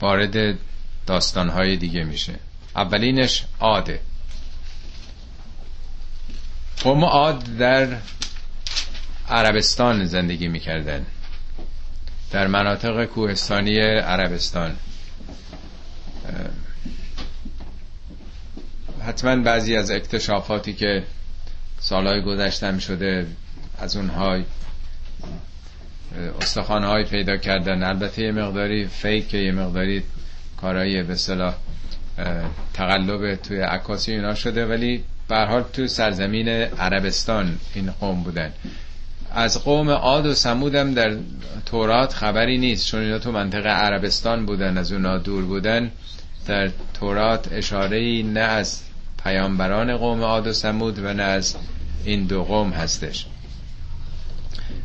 [0.00, 0.58] وارد
[1.06, 2.34] داستانهای دیگه میشه.
[2.76, 4.00] اولینش عاده.
[6.82, 7.96] قوم عاد در
[9.28, 11.06] عربستان زندگی می‌کردن.
[12.30, 14.76] در مناطق کوهستانی عربستان.
[19.06, 21.02] حتما بعضی از اکتشافاتی که
[21.78, 23.26] سالهای گذشتم شده
[23.78, 24.38] از اونها
[26.40, 27.82] استخوانهای پیدا کردن.
[27.82, 30.02] البته یه مقداری فیک یه مقداری
[30.60, 31.54] کارایی به صلاح
[32.74, 38.52] تقلب توی عکاسی اینا شده ولی به حال تو سرزمین عربستان این قوم بودن.
[39.32, 41.16] از قوم عاد و سمودم در
[41.66, 45.90] تورات خبری نیست چون اینا تو منطقه عربستان بودن از اونا دور بودن.
[46.46, 48.82] در تورات اشاره نه از
[49.24, 51.56] پیامبران قوم عاد و سمود و نه از
[52.04, 53.26] این دو قوم هستش.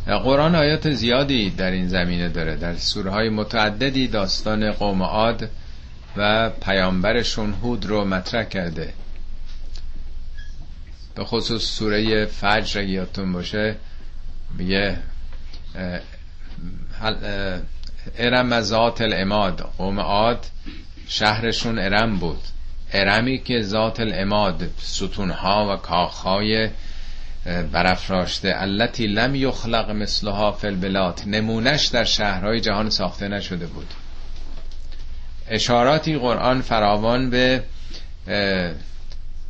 [0.06, 5.50] قرآن آیات زیادی در این زمینه داره در سوره های متعددی داستان قوم عاد
[6.18, 8.94] و پیامبرشون هود رو مطرح کرده.
[11.16, 13.76] به خصوص سوره فجر یادتون باشه
[14.58, 14.98] میگه
[18.18, 19.62] ارم ذات الاماد.
[19.78, 20.46] قوم عاد
[21.08, 22.42] شهرشون ارم بود.
[22.94, 26.70] ارمی که ذات الاماد ستونها و کاخهای
[27.72, 28.54] برافراشته.
[28.56, 31.22] التي لم یخلق مثلها فی البلاد.
[31.26, 33.88] نمونش در شهرهای جهان ساخته نشده بود.
[35.48, 37.64] اشاراتی قرآن فراوان به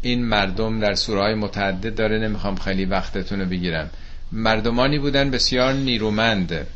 [0.01, 2.19] این مردم در سوره متعدد داره.
[2.19, 3.89] نمی‌خوام خیلی وقتتون رو بگیرم.
[4.31, 6.67] مردمانی بودن بسیار نیرومند.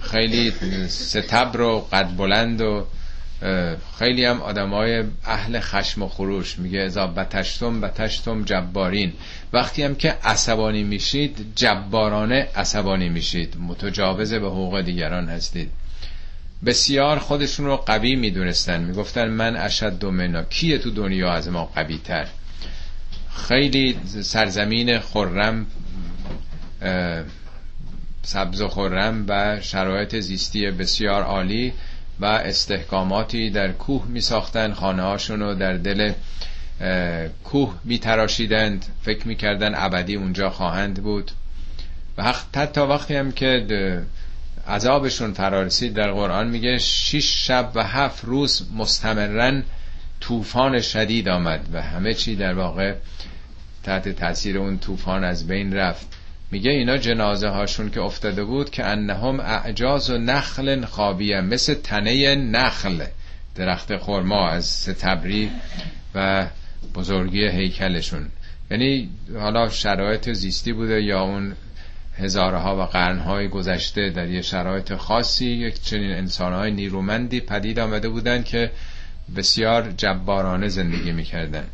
[0.00, 0.52] خیلی
[0.88, 2.86] ستبر و قد بلند و
[3.98, 6.58] خیلی هم آدمای اهل خشم و خروش.
[6.58, 9.12] میگه ازا بتشتم بتشتم جبارین.
[9.52, 13.56] وقتی هم که عصبانی میشید جبارانه عصبانی میشید.
[13.60, 15.70] متجاوز به حقوق دیگران هستید.
[16.66, 18.84] بسیار خودشون رو قوی می‌دونستن.
[18.84, 20.42] می‌گفتن من اشد منا.
[20.42, 22.26] کیه تو دنیا از ما قوی تر
[23.48, 25.66] خیلی سرزمین خرم
[28.22, 31.72] سبز و خرم و شرایط زیستی بسیار عالی.
[32.20, 36.12] و استحکاماتی در کوه می ساختن خانه رو در دل
[37.44, 41.30] کوه می تراشیدند فکر می کردن ابدی اونجا خواهند بود.
[42.18, 42.22] و
[42.54, 43.66] حتی وقتی هم که
[44.68, 49.62] عذابشون فرارسید در قرآن میگه شش شب و هفت روز مستمرن
[50.20, 52.94] طوفان شدید آمد و همه چی در واقع
[53.82, 56.15] تحت تاثیر اون طوفان از بین رفت.
[56.50, 62.34] میگه اینا جنازه هاشون که افتاده بود که انهم اعجاز و نخل خوابیه مثل تنه
[62.34, 63.04] نخل
[63.54, 65.50] درخت خرما از ستبری
[66.14, 66.46] و
[66.94, 68.26] بزرگی هیکلشون.
[68.70, 71.56] یعنی حالا شرایط زیستی بوده یا اون
[72.18, 78.44] هزارها و قرنهای گذشته در یه شرایط خاصی یک چنین انسانهای نیرومندی پدید آمده بودند
[78.44, 78.70] که
[79.36, 81.64] بسیار جبارانه زندگی می‌کردن.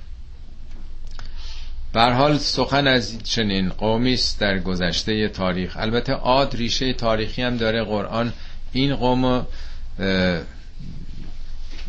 [1.93, 5.77] بر حال سخن از چنین قومی است در گذشته تاریخ.
[5.77, 7.85] البته عاد ریشه تاریخی هم داره.
[7.85, 8.33] قرآن
[8.73, 9.47] این قوم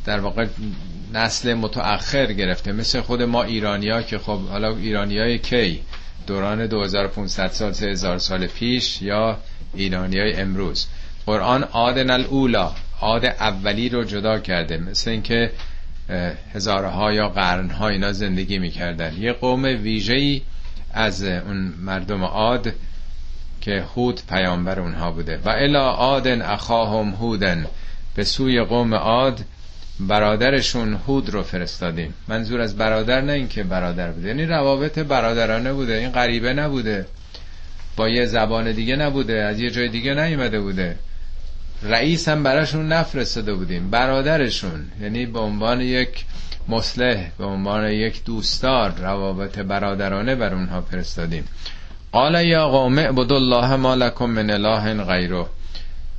[0.06, 0.46] در واقع
[1.14, 2.72] نسل متأخر گرفته.
[2.72, 5.82] مثل خود ما ایرانیا که خب حالا ایرانیای کی؟
[6.28, 9.38] دوران 2500 سال 3000 سال پیش یا
[9.74, 10.88] ایرانیای امروز.
[11.26, 14.78] قرآن عادن الاولا عاد اولی رو جدا کرده.
[14.78, 15.52] مثل اینکه
[16.54, 19.18] هزارها یا قرنها اینا زندگی می‌کردن.
[19.18, 20.42] یه قوم ویژه‌ای
[20.94, 22.74] از اون مردم عاد
[23.62, 25.40] که هود پیامبر اونها بوده.
[25.46, 27.66] و الا عادن اخاهم هودن.
[28.16, 29.40] به سوی قوم عاد
[30.00, 32.14] برادرشون هود رو فرستادیم.
[32.28, 34.28] منظور از برادر نه اینکه برادر بوده.
[34.28, 35.94] یعنی روابط برادرانه بوده.
[35.94, 37.06] این غریبه نبوده.
[37.96, 39.44] با یه زبان دیگه نبوده.
[39.44, 40.96] از یه جای دیگه نیومده بوده.
[41.84, 43.90] رئیس هم براشون نفرستاده بودیم.
[43.90, 46.26] برادرشون یعنی به عنوان یک
[46.68, 51.44] مسلح به عنوان یک دوستدار روابط برادرانه بر اونها فرستادیم.
[52.12, 55.46] قال یا قوم اعبدوا الله ما لكم من اله غیره.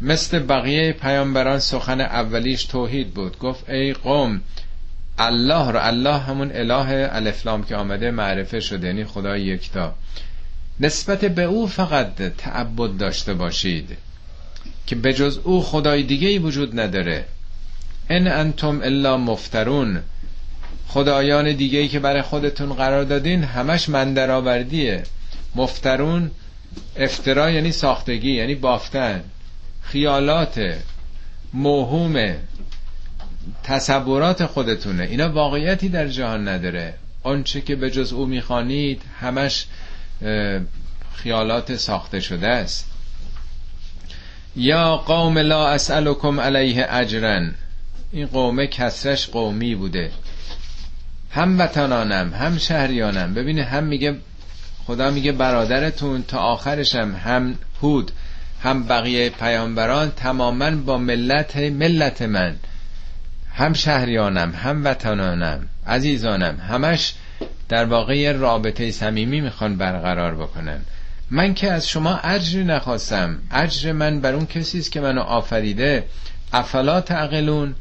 [0.00, 3.38] مثل بقیه پیامبران سخن اولیش توحید بود.
[3.38, 4.40] گفت ای قوم
[5.18, 9.94] الله رو الله همون اله الافلام که آمده معرفه شده یعنی خدای یکتا.
[10.80, 13.96] نسبت به او فقط تعبد داشته باشید.
[14.86, 17.24] که به جز او خدای دیگه ای وجود نداره.
[18.10, 20.02] ان انتم الا مفترون.
[20.88, 25.02] خدایان دیگه ای که برای خودتون قرار دادین همش مندرآوردیه
[25.54, 26.30] مفترون
[26.96, 29.24] افترا یعنی ساختگی یعنی بافتن.
[29.82, 30.74] خیالات
[31.52, 32.38] موهومه
[33.62, 35.04] تصورات خودتونه.
[35.04, 36.94] اینا واقعیتی در جهان نداره.
[37.22, 39.66] آنچه که به جز او می‌خوانید همش
[41.14, 42.93] خیالات ساخته شده است.
[44.56, 47.54] یا قوم لا اسألكم علیه اجرن.
[48.12, 50.10] این قومه کسرش قومی بوده.
[51.30, 53.34] هم وطنانم هم شهریانم.
[53.34, 54.16] ببینه هم میگه
[54.86, 58.12] خدا میگه برادرتون تا آخرشم هم هود
[58.62, 62.56] هم بقیه پیامبران تماما با ملت ملت من.
[63.54, 66.60] هم شهریانم هم وطنانم عزیزانم.
[66.68, 67.14] همش
[67.68, 70.80] در واقع رابطه صمیمی می‌خوان برقرار بکنن.
[71.30, 73.38] من که از شما اجری نخواستم.
[73.50, 76.04] اجر من بر اون کسی است که منو آفریده.
[76.52, 77.74] افلا تعقلون؟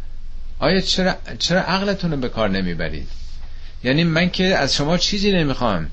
[0.59, 3.07] آیا چرا, چرا عقلتون رو به کار نمی‌برید؟
[3.83, 5.87] یعنی من که از شما چیزی نمی‌خوام.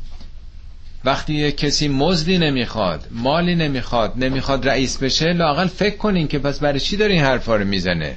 [1.04, 6.80] وقتی کسی مزدی نمی‌خواد مالی نمی‌خواد نمی‌خواد رئیس بشه لاقل فکر کنین که پس برای
[6.80, 8.16] چی داری این حرفا رو می‌زنه؟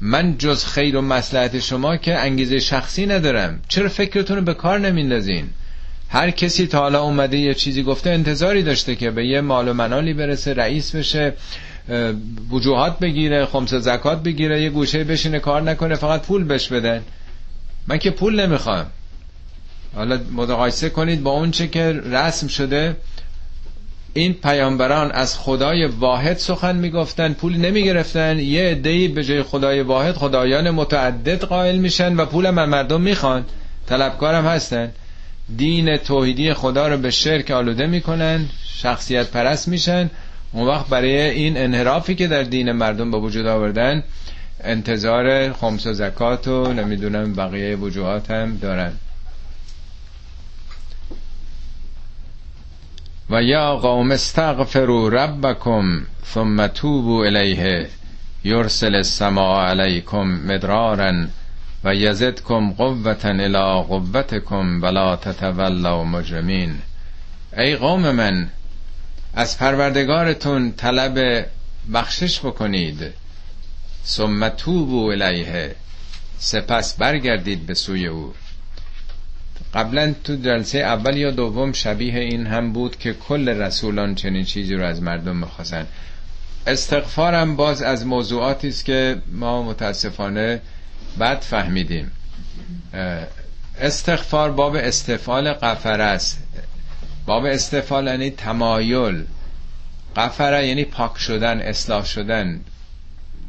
[0.00, 3.60] من جز خیر و مسلحت شما که انگیزه شخصی ندارم.
[3.68, 5.50] چرا فکرتون رو به کار نمیندازین؟
[6.14, 9.72] هر کسی تا حالا اومده یه چیزی گفته انتظاری داشته که به یه مال و
[9.72, 11.32] منالی برسه رئیس بشه
[12.50, 17.02] وجوهات بگیره خمس زکات بگیره یه گوشه بشینه کار نکنه فقط پول بش بدن.
[17.86, 18.86] من که پول نمی‌خوام.
[19.94, 22.96] حالا متقایسه کنید با اون چه که رسم شده
[24.12, 30.14] این پیامبران از خدای واحد سخن می‌گفتن پول نمی‌گرفتن یه عده‌ای به جای خدای واحد
[30.14, 33.44] خدایان متعدد قائل میشن و پول من مردم می‌خوان.
[33.86, 34.92] طلبکارم هستن.
[35.56, 40.10] دین توحیدی خدا رو به شرک آلوده می‌کنن شخصیت پرست میشن.
[40.52, 44.02] اون وقت برای این انحرافی که در دین مردم به وجود آوردن
[44.64, 48.92] انتظار خمس و زکات و نمی‌دونم بقیه وجوهات هم دارن.
[53.30, 56.02] و یا قوم استغفروا ربکم
[56.34, 57.88] ثم توبوا الیه
[58.44, 61.26] یرسل السماء علیکم مدرارا
[61.84, 66.78] و یزدکم قوتا الى قوتکم ولا تتولوا مجرمین.
[67.56, 68.48] ای قوم من
[69.34, 71.46] از پروردگارتون طلب
[71.94, 73.12] بخشش بکنید.
[74.06, 75.74] ثم توبوا الیه
[76.38, 78.34] سپس برگردید به سوی او.
[79.74, 84.74] قبلا تو جلسه اول یا دوم شبیه این هم بود که کل رسولان چنین چیزی
[84.74, 85.86] رو از مردم می‌خواستن.
[86.66, 90.60] استغفارم باز از موضوعاتی است که ما متاسفانه
[91.20, 92.10] بد فهمیدیم.
[93.80, 96.42] استغفار باب استفال قفر است.
[97.26, 99.24] باب استفال یعنی تمایل.
[100.16, 102.60] قفره یعنی پاک شدن اصلاح شدن.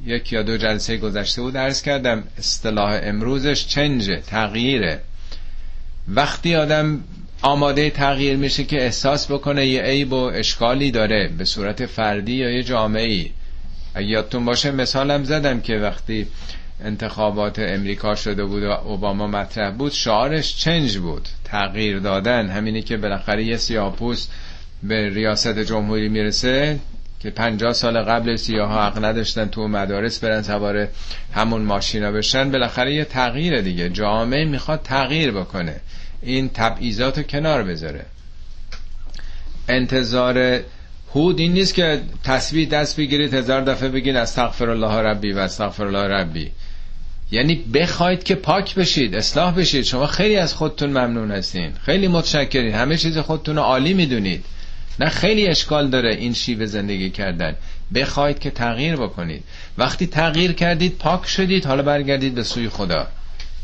[0.05, 5.01] یک یا دو جلسه گذشته بود درس کردم اصطلاح امروزش چنجه تغییره.
[6.07, 7.03] وقتی آدم
[7.41, 12.49] آماده تغییر میشه که احساس بکنه یه عیب و اشکالی داره به صورت فردی یا
[12.49, 13.32] یه جامعه ای
[13.93, 16.28] اگه یادتون باشه مثالم زدم که وقتی
[16.84, 21.28] انتخابات امریکا شده بود و اوباما مطرح بود شعارش چنج بود.
[21.43, 22.49] تغییر دادن.
[22.49, 24.28] همینی که بالاخره یه سیاپوس
[24.84, 26.80] به ریاست جمهوری می‌رسه
[27.19, 30.88] که پنجاه سال قبل سیاه ها حق نداشتن تو مدارس برن سوار
[31.34, 32.51] همون ماشینا بشن.
[32.51, 33.89] بالاخره یه تغییر دیگه.
[33.89, 35.76] جامعه می‌خواد تغییر بکنه.
[36.21, 38.05] این تبعیضات کنار بذاره.
[39.69, 40.61] انتظار
[41.15, 45.84] هود این نیست که تصویر دست بگیرید هزار دفعه بگین استغفر الله ربی و استغفر
[45.84, 46.51] الله ربی.
[47.32, 49.84] یعنی بخواید که پاک بشید اصلاح بشید.
[49.84, 51.73] شما خیلی از خودتون ممنون هستین.
[51.86, 52.73] خیلی متشکرین.
[52.73, 54.45] همه چیز خودتون عالی می‌دونید.
[54.99, 57.55] نه خیلی اشکال داره این شیوه زندگی کردن.
[57.95, 59.43] بخواید که تغییر بکنید.
[59.78, 63.07] وقتی تغییر کردید پاک شدید حالا برگردید به سوی خدا.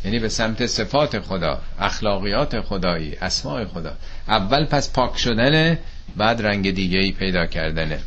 [0.06, 3.94] یعنی به سمت صفات خدا اخلاقیات خدایی اسماع خدا.
[4.28, 5.80] اول پس پاک شدنه
[6.18, 8.00] بعد رنگ دیگه ای پیدا کردنه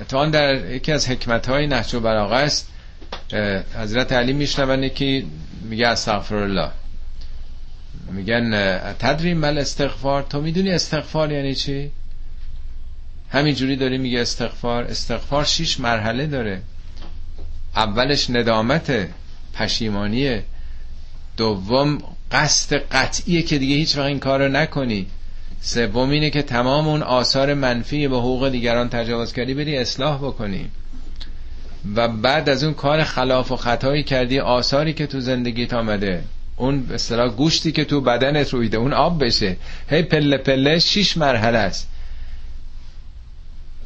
[0.00, 2.72] اتفاقا در یکی از حکمت های نهج و است.
[3.74, 5.24] حضرت علی میشنون که
[5.62, 6.70] میگه استغفر الله
[8.12, 11.90] میگن تدری مل استغفار؟ تو می‌دونی استغفار یعنی چی؟
[13.30, 14.84] همینجوری داری میگه استغفار.
[14.84, 16.62] استغفار شیش مرحله داره.
[17.76, 19.08] اولش ندامت
[19.54, 20.44] پشیمانیه.
[21.36, 21.98] دوم
[22.32, 25.06] قصد قطعیه که دیگه هیچ وقت این کار رو نکنی.
[25.60, 30.70] سوم اینه که تمام اون آثار منفی به حقوق دیگران تجاوز کردی بری اصلاح بکنی.
[31.94, 36.22] و بعد از اون کار خلاف و خطایی کردی آثاری که تو زندگیت آمده
[36.56, 39.56] اون اصطلاح گوشتی که تو بدنت رویده اون آب بشه.
[39.90, 41.88] هی پله پله شیش مرحله است.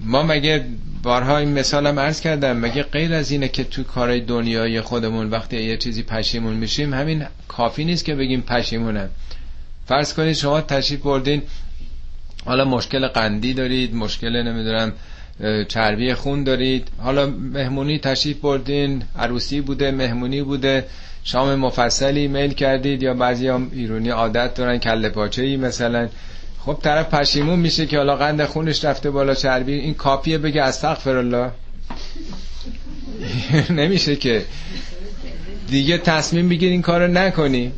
[0.01, 0.65] ما مگه
[1.03, 5.63] بارها این مثالم عرض کردم مگه غیر از اینه که تو کارهای دنیای خودمون وقتی
[5.63, 9.09] یه چیزی پشیمون میشیم همین کافی نیست که بگیم پشیمونم.
[9.87, 11.43] فرض کنید شما تشریف بردین
[12.45, 14.93] حالا مشکل قندی دارید مشکل نمی‌دونم
[15.69, 16.89] چربی خون دارید.
[16.99, 19.03] حالا مهمونی تشریف بردین.
[19.19, 20.87] عروسی بوده مهمونی بوده.
[21.25, 26.09] شام مفصلی میل کردید یا بعضی هم ایرونی عادت دارن کله پاچه ای مثلا.
[26.59, 29.73] خب طرف پشیمون میشه که حالا قند خونش رفته بالا چربی.
[29.73, 31.51] این کافیه بگه استغفر الله
[33.71, 34.45] نمیشه که.
[35.69, 37.73] دیگه تصمیم بگیر این کارو نکنی.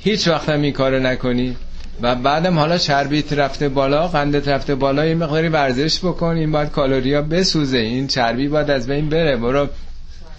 [0.00, 1.56] هیچ وقت هم این کارو نکنی.
[2.02, 6.70] و بعدم حالا چربیت رفته بالا قندت رفته بالا یه مقداری ورزش بکن این باید
[6.70, 7.78] کالوریا بسوزه.
[7.78, 9.36] این چربی باید از بین بره.
[9.36, 9.68] برو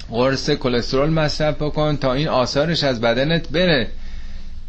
[0.10, 3.88] قرص کلسترول مصرف بکن تا این آثارش از بدنت بره.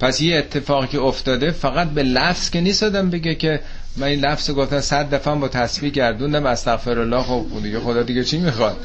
[0.01, 3.61] پس یه اتفاقی که افتاده فقط به لفظ که نیست آدم بگه که
[3.97, 8.25] من این لفظ گفتم صد دفعه با تصویح گردوندم استغفر الله خب دیگه خدا دیگه
[8.25, 8.77] چی می‌خواد؟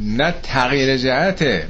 [0.00, 1.66] نه تغییر جهته.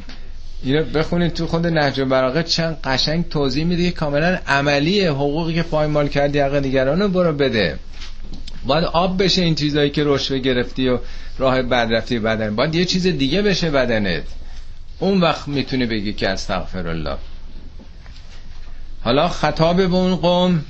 [0.65, 5.63] اینو بخونید تو خود نهج براغه چند قشنگ توضیح میده که کاملا عملی حقوقی که
[5.63, 7.79] پایمال کردی حق دیگران رو برو بده.
[8.67, 10.99] باید آب بشه این چیزایی که رشوه گرفتی و
[11.39, 12.57] راه بد رفتی بدن.
[12.57, 14.23] باید یه چیز دیگه بشه بدنت.
[14.99, 17.17] اون وقت می‌تونی بگی که استغفر الله
[19.03, 20.65] حالا خطاب به اون قوم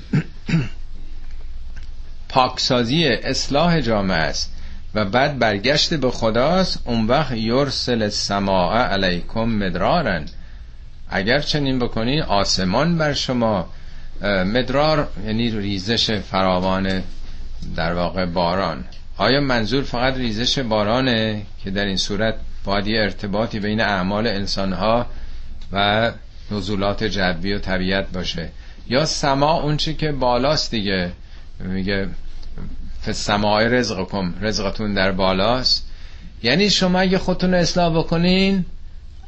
[2.28, 4.53] پاکسازی اصلاح جامعه است.
[4.94, 10.24] و بعد برگشت به خداست اون وقت یرسل السماع علیکم مدرارن
[11.08, 13.68] اگر چنین بکنین آسمان بر شما.
[14.22, 17.02] مدرار یعنی ریزش فراوان
[17.76, 18.84] در واقع باران.
[19.16, 22.34] آیا منظور فقط ریزش بارانه که در این صورت
[22.64, 25.06] باید یه ارتباطی بین اعمال انسانها
[25.72, 26.12] و
[26.50, 28.48] نزولات جدوی و طبیعت باشه؟
[28.88, 31.12] یا سما اون چی که بالاست دیگه؟
[31.60, 32.08] میگه
[33.06, 34.34] فسمای رزقکم.
[34.40, 35.86] رزقتون در بالاست.
[36.42, 38.64] یعنی شما اگه خودتون اصلاح بکنین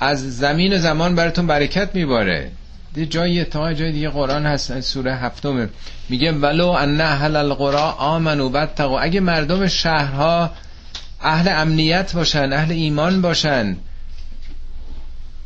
[0.00, 2.50] از زمین و زمان براتون برکت میباره.
[2.94, 5.68] دی جای تا جای دیگه قرآن هست سوره هفتم
[6.08, 10.50] میگه ولو ان اهل القرا آمنو بتقو اگه مردم شهرها
[11.20, 13.76] اهل امنیت باشن اهل ایمان باشن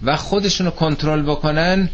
[0.03, 1.89] و خودشونو کنترل بکنن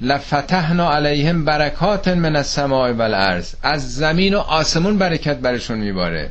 [0.00, 3.54] لفتحنا علیهم برکات من السماء والارض.
[3.62, 6.30] از زمین و آسمون برکت برشون میباره.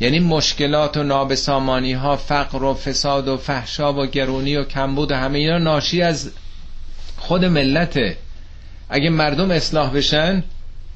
[0.00, 5.14] یعنی مشکلات و نابسامانی ها فقر و فساد و فحشا و گرونی و کمبود و
[5.14, 6.30] همه اینا ناشی از
[7.16, 8.16] خود ملته.
[8.90, 10.42] اگه مردم اصلاح بشن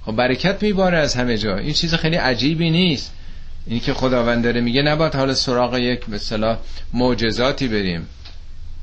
[0.06, 1.56] خب برکت میباره از همه جا.
[1.56, 3.12] این چیز خیلی عجیبی نیست.
[3.66, 6.58] این که خداوند داره میگه نباید حالا سراغ یک مثلا
[6.92, 8.06] معجزاتی بریم.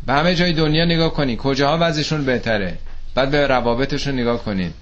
[0.07, 1.37] به همه جای دنیا نگاه کنی.
[1.39, 2.77] کجاها وضعشون بهتره؟
[3.15, 4.73] بعد به روابطشون نگاه کنین.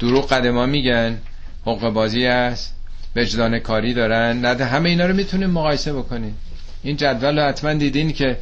[0.00, 1.18] دروغ قدما میگن
[1.62, 2.74] حقوق بازی است
[3.16, 6.34] وجدان کاری دارن نه همه اینا رو می‌تونیم مقایسه بکنین.
[6.82, 8.36] این جدول رو حتما دیدین که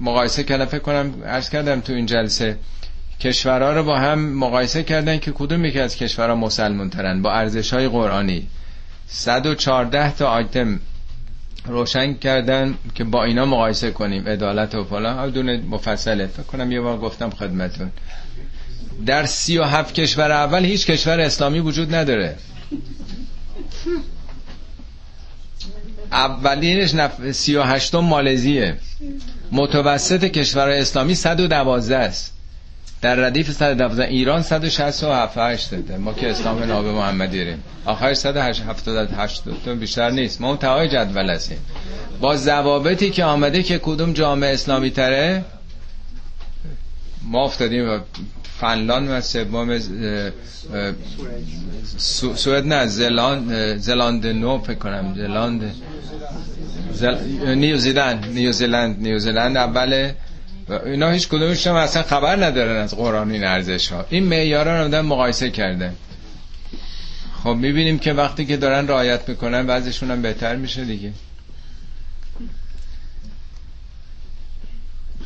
[0.00, 2.58] مقایسه کردم فکر کنم عرض کردم تو این جلسه.
[3.20, 7.72] کشورها رو با هم مقایسه کردن که کدوم یکی از کشورها مسلمون ترن با ارزش
[7.72, 8.46] های قرآنی
[9.06, 10.80] 114 تا آیتم
[11.68, 15.30] روشن کردن که با اینا مقایسه کنیم عدالت و فلان.
[15.30, 16.26] دونه مفصله.
[16.26, 17.90] فکر کنم یه بار گفتم خدمتون.
[19.06, 22.36] در سی و هفت کشور اول هیچ کشور اسلامی وجود نداره.
[26.12, 27.30] اولینش نف...
[27.32, 28.76] سی و هشتم مالزیه.
[29.52, 32.35] متوسط کشور اسلامی 112 است.
[33.02, 39.42] در ردیف 112 ایران 167 8 ما که اسلام ناب محمدی داریم آخر 178
[39.80, 40.40] بیشتر نیست.
[40.40, 41.58] ما منتهای جدول هستیم.
[42.20, 45.44] با ضوابطی که آمده که کدوم جامعه اسلامی تره؟
[47.22, 48.00] ما افتادیم
[48.60, 49.78] فنلاند و سوم
[52.34, 55.14] سوئد نه زلاند زلاند نو فکر کنم.
[55.16, 55.74] زلاند
[56.92, 57.14] زل...
[57.54, 60.14] نیوزیلند نیوزیلند نیوزیلند اوله
[60.68, 64.06] و اینا هیچ کدومش هم اصلا خبر ندارن از قرآن این ارزش ها.
[64.10, 65.92] این معیارا رو مقایسه کرده.
[67.44, 71.12] خب می‌بینیم که وقتی که دارن رعایت می‌کنن بعضشون هم بهتر میشه دیگه.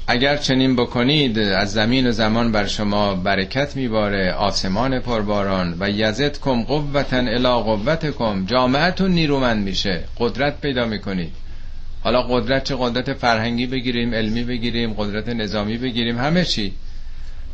[0.06, 6.40] اگر چنین بکنید از زمین و زمان بر شما برکت میباره آسمان پرباران و یزد
[6.40, 11.32] کم قوتن الا قوت کم جامعتون نیرومند میشه قدرت پیدا می‌کنید.
[12.04, 16.72] حالا قدرت چه؟ قدرت فرهنگی بگیریم علمی بگیریم قدرت نظامی بگیریم همه چی.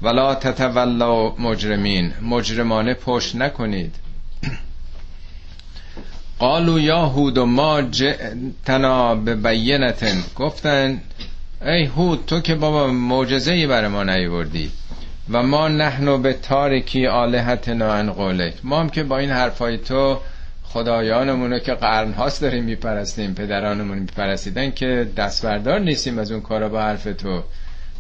[0.03, 2.13] ولا تتولا مجرمین.
[2.23, 3.95] مجرمانه پشت نکنید.
[6.39, 11.01] قالو یا هود ما جئتنا به بینتن گفتن
[11.63, 14.71] ای هود تو که بابا معجزه ای برای ما نیوردی
[15.31, 18.55] و ما نحنو به تارکی آلهتنا عن قولک.
[18.63, 20.21] ما هم که با این حرفای تو
[20.69, 26.81] خدایانمونو که قرن هاست داریم میپرستیم پدرانمون میپرستیدن که دستبردار نیستیم از اون کارا با
[26.81, 27.43] حرف تو.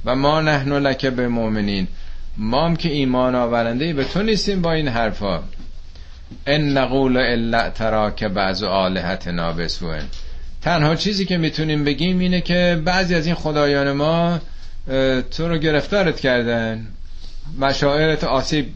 [0.04, 1.88] و ما نحنو لکه به مؤمنین.
[2.36, 5.40] ما هم که ایمان آورنده به تو نیستیم با این حرفا.
[6.46, 10.04] ان نقول الا ترا که بعض آلهتنا بسوئن
[10.62, 14.38] تنها چیزی که می‌تونیم بگیم اینه که بعضی از این خدایان ما
[15.30, 16.86] تو رو گرفتارت کردن.
[17.58, 18.66] مشاعرت آسیب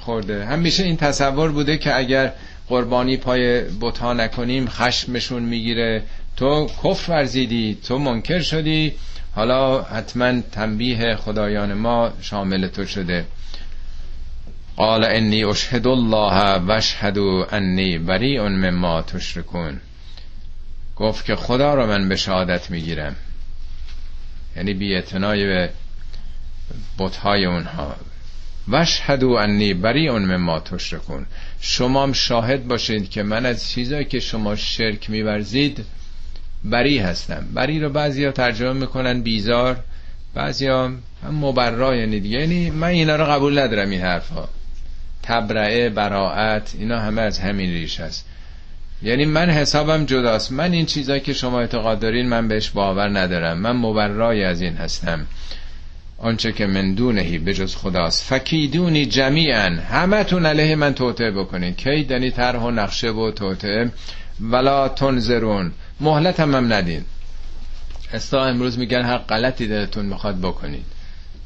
[0.00, 0.44] خورده.
[0.44, 2.32] همیشه این تصور بوده که اگر
[2.68, 6.02] قربانی پای بتها نکنیم خشمشون می‌گیره.
[6.36, 8.94] تو کفر ورزیدی تو منکر شدی.
[9.34, 13.26] حالا حتما تنبیه خدایان ما شامل تو شده.
[14.76, 19.80] قال انی اشهد الله و اشهدو انی بریء مما تشرکون.
[20.96, 23.16] گفت که خدا رو من به شهادت می‌گیرم.
[24.56, 25.70] یعنی بی به
[26.98, 27.96] بتهای اونها.
[28.70, 31.26] وشهدو انی بری اون مما تشرکون.
[31.60, 35.84] شما هم شاهد باشید که من از چیزایی که شما شرک میورزید
[36.64, 37.46] بری هستم.
[37.54, 39.76] بری رو بعضیا ترجمه می‌کنن بیزار
[40.34, 42.38] بعضیا هم مبرا یعنی دیگه.
[42.38, 44.48] یعنی من اینا رو قبول ندارم این حرفها.
[45.22, 48.26] تبرعه براعت اینا همه از همین ریش هست.
[49.02, 50.52] یعنی من حسابم جداست.
[50.52, 53.58] من این چیزایی که شما اعتقاد دارین من بهش باور ندارم.
[53.58, 55.26] من مبرای از این هستم.
[56.18, 58.22] آنچه که من دونهی به جز خداست.
[58.22, 59.70] فکیدونی جمیعا.
[59.90, 61.74] همه تون علیه من توطعه بکنین.
[61.74, 63.90] کی دنی طرح و نقشه و توطعه
[64.40, 65.72] ولا تنظرون.
[66.00, 67.04] مهلت هم, هم ندین.
[68.12, 70.84] استا امروز میگن هر غلطی دلتون می‌خواد بکنید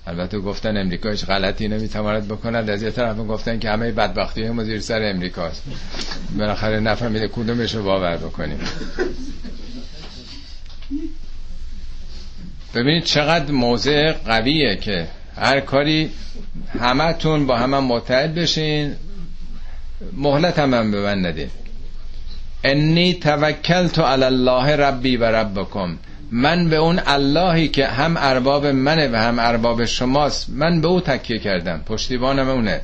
[0.07, 2.71] البته گفتن امریکا هیچ غلطی نمی‌تواند بکند.
[2.71, 5.63] از یه طرف گفتن که همه بدبختی هم زیر سر امریکاست.
[6.39, 8.59] بالاخره نفهمیده کدومش رو باور بکنیم.
[12.75, 16.11] ببینید چقدر موضع قویه که هر کاری
[16.81, 18.95] همتون با هم متحد بشین.
[20.13, 21.49] مهلت هم, هم به من ندین
[22.65, 25.99] انی توکلت علی الله ربی و ربکم.
[26.31, 30.51] من به اون اللهی که هم ارباب منه و هم ارباب شماست.
[30.51, 31.83] من به او تکیه کردم.
[31.87, 32.81] پشتیبانم اونه.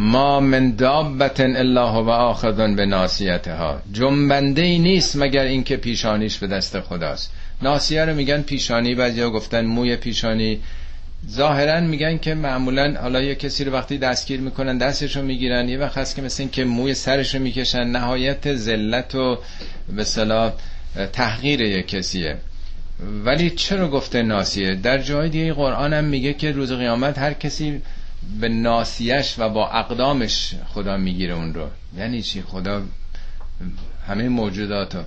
[0.00, 6.46] ما من دابت الله و آخذن به ناسیتها جنبنده ای نیست مگر اینکه پیشانیش به
[6.46, 7.32] دست خداست.
[7.62, 10.60] ناسیه رو میگن پیشانی بعضیا گفتن موی پیشانی.
[11.30, 15.68] ظاهرا میگن که معمولا حالا یه کسی رو وقتی دستگیر می‌کنن دستش رو می‌گیرن.
[15.68, 17.84] یه وقت هست که مثل این که موی سرش رو می‌کشن.
[17.84, 19.38] نهایت ذلت و
[19.96, 20.52] به صلاح
[21.12, 22.36] تحقیر یک کسیه.
[23.24, 27.82] ولی چرا گفته ناسیه در جای دیگه قرآن هم میگه که روز قیامت هر کسی
[28.40, 31.66] به ناسیش و با اقدامش خدا می‌گیره اون رو.
[31.98, 32.82] یعنی چی؟ خدا
[34.08, 35.02] همه موجودات رو.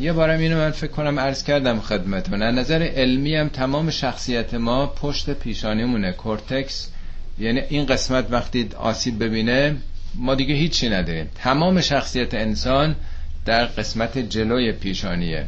[0.00, 4.54] یه بارم اینو من فکر کنم عرض کردم خدمتون از نظر علمی هم تمام شخصیت
[4.54, 6.12] ما پشت پیشانیمونه.
[6.12, 6.90] کورتکس
[7.38, 9.76] یعنی این قسمت وقتی آسیب ببینه
[10.14, 11.28] ما دیگه هیچی نداریم.
[11.34, 12.96] تمام شخصیت انسان
[13.44, 15.46] در قسمت جلوی پیشانیه.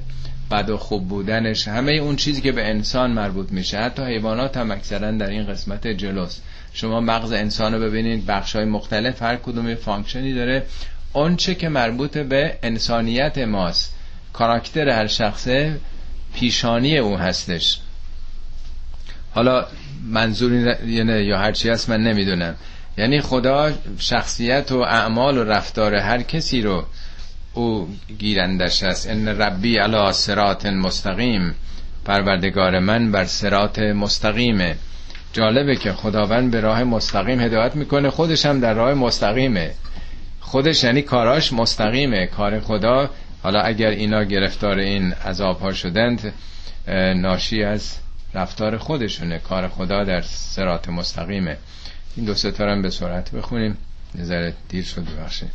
[0.50, 3.78] بد و خوب بودنش همه اون چیزی که به انسان مربوط میشه.
[3.78, 6.42] حتی حیوانات هم اکثرا در این قسمت جلوست.
[6.72, 10.66] شما مغز انسان رو ببینید بخش های مختلف هر کدوم function ی داره.
[11.36, 13.94] چه که مربوط به انسانیت ماست.
[14.32, 15.78] کاراکتر هر شخصه
[16.34, 17.78] پیشانی او هستش.
[19.34, 19.66] حالا
[20.08, 20.52] منظور
[20.86, 22.54] یعنی یا هرچی هست من نمی‌دونم.
[22.98, 26.86] یعنی خدا شخصیت و اعمال و رفتار هر کسی رو
[27.54, 29.10] او گیرندش است.
[29.10, 31.54] ان ربی علی صراط مستقیم.
[32.04, 34.76] پروردگار من بر صراط مستقیمه.
[35.32, 38.10] جالبه که خداوند به راه مستقیم هدایت می‌کنه.
[38.10, 39.70] خودش هم در راه مستقیمه.
[40.40, 42.26] خودش یعنی کاراش مستقیمه.
[42.26, 43.10] کار خدا
[43.42, 46.32] حالا اگر اینا گرفتار این عذاب ها شدند
[47.16, 47.96] ناشی از
[48.34, 49.38] رفتار خودشونه.
[49.38, 51.56] کار خدا در سرات مستقیمه.
[52.16, 53.76] این دو ستارم به سرعت بخونیم.
[54.14, 55.50] نظر دیر شد ببخشید.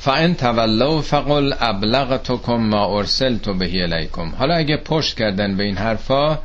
[0.00, 6.38] فان تولوا فقل ابلغتكم ما ارسلت به الیکم حالا اگه پشت کردن به این حرفا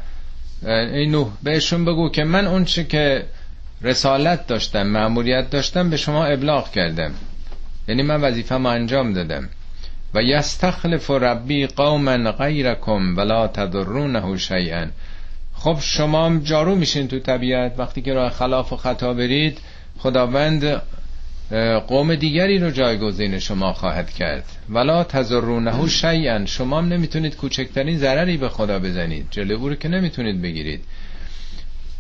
[0.66, 3.26] اینو بهشون بگو که من اون چه که
[3.82, 7.12] رسالت داشتم معمولیت داشتم به شما ابلاغ کردم.
[7.88, 9.50] یعنی من وظیفه ما انجام دادم.
[10.14, 14.88] و یستخلف ربی قوما غیرکم ولا تضرونه شیئا
[15.54, 17.80] خب شما جارو میشین تو طبیعت.
[17.80, 19.58] وقتی که راه خلاف و خطا برید
[20.00, 20.82] خداوند
[21.88, 24.46] قوم دیگری رو جایگزین شما خواهد کرد.
[24.70, 26.46] ولا تضرونه شیئا.
[26.46, 29.28] شما هم نمی‌تونید کوچکترین ضرری به خدا بزنید.
[29.32, 30.84] جلو او رو که نمی‌تونید بگیرید.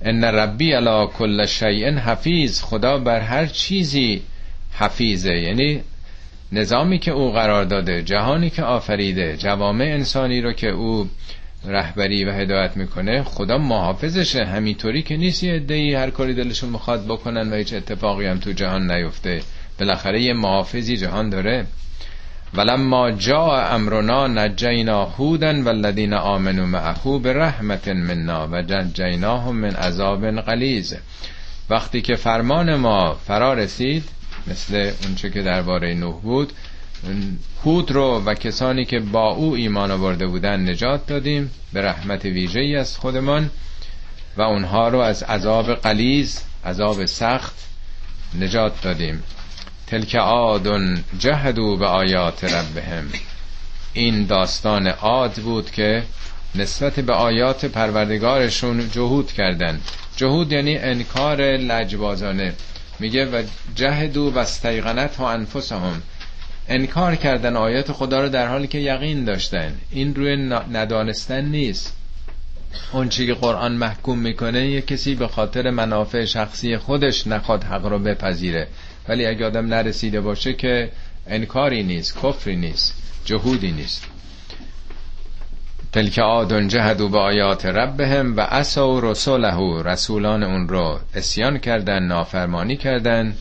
[0.01, 2.61] ان ربی علی کل شیء حفیظ.
[2.61, 4.21] خدا بر هر چیزی
[4.73, 5.33] حفیظه.
[5.33, 5.81] یعنی
[6.51, 11.09] نظامی که او قرار داده جهانی که آفریده جوامع انسانی رو که او
[11.65, 14.45] رهبری و هدایت می‌کنه خدا محافظشه.
[14.45, 18.51] همینطوری که نیست یه عده‌ای هر کاری دلشون می‌خواد بکنن و هیچ اتفاقی هم تو
[18.51, 19.41] جهان نیفته.
[19.79, 21.65] بالاخره یه محافظی جهان داره.
[22.53, 30.93] ولما جاء امرنا نجینا هودا والذین آمنوا معه برحمت منا و نجیناهم من عذاب غلیظ.
[31.69, 34.03] وقتی که فرمان ما فرا رسید
[34.47, 36.53] مثل اونچه که درباره نوح بود
[37.65, 42.59] هود رو و کسانی که با او ایمان آورده بودن نجات دادیم به رحمت ویژه
[42.59, 43.49] ای از خودمان
[44.37, 47.55] و اونها رو از عذاب قلیز عذاب سخت
[48.39, 49.23] نجات دادیم.
[49.87, 53.05] تلک آدن جهدو به آیات ربهم.
[53.93, 56.03] این داستان عاد بود که
[56.55, 59.81] نسبت به آیات پروردگارشون جهود کردن
[60.15, 62.53] جهود یعنی انکار لجبازانه.
[62.99, 63.43] میگه و
[63.75, 66.01] جهدو و استیقنت ها انفسهم.
[66.67, 69.73] انکار کردن آیات خدا رو در حالی که یقین داشتن.
[69.91, 70.35] این روی
[70.71, 71.97] ندانستن نیست.
[72.93, 77.85] اون چی که قرآن محکوم می‌کنه یه کسی به خاطر منافع شخصی خودش نخواد حق
[77.85, 78.67] رو بپذیره.
[79.07, 80.91] ولی اگه آدم نرسیده باشه که
[81.27, 82.93] انکاری نیست کفری نیست
[83.25, 84.07] جهودی نیست.
[85.93, 92.77] تلک آدن جهدو به آیات ربهم و اسا رسوله رسولان اون رو اسیان کردن نافرمانی
[92.77, 93.35] کردن.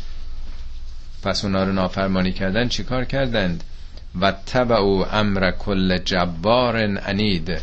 [1.22, 3.64] پس اونا رو نافرمانی کردن چیکار کردند؟
[4.20, 7.60] و تبعو امر کل جبار انید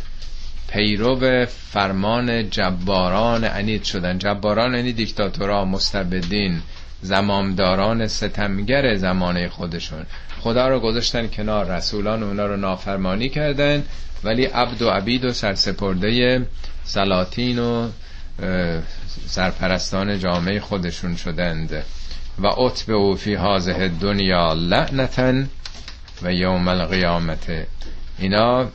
[0.68, 4.18] پیرو فرمان جباران انید شدن.
[4.18, 6.62] جباران یعنی دیکتاتورا مستبدین
[7.02, 10.06] زمامداران ستمگر زمانه خودشون.
[10.40, 13.82] خدا رو گذاشتن کنار رسولان اونا رو نافرمانی کردن
[14.24, 16.46] ولی عبد و عبید و سرسپرده
[16.84, 17.88] سلاطین و
[19.26, 21.84] سرپرستان جامعه خودشون شدند.
[22.42, 25.48] و او فی حاضه دنیا لعنتن
[26.22, 27.66] و یوم القیامت.
[28.18, 28.68] اینا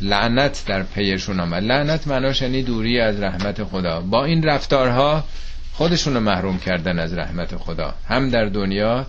[0.00, 1.62] لعنت در پیشون آمد.
[1.62, 4.00] لعنت معناش یعنی دوری از رحمت خدا.
[4.00, 5.24] با این رفتارها
[5.72, 7.94] خودشون رو محروم کردن از رحمت خدا.
[8.08, 9.06] هم در دنیا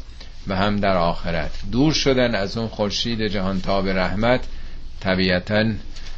[0.47, 1.51] و هم در آخرت.
[1.71, 4.41] دور شدن از اون خورشید جهان تاب رحمت.
[4.99, 5.65] طبیعتا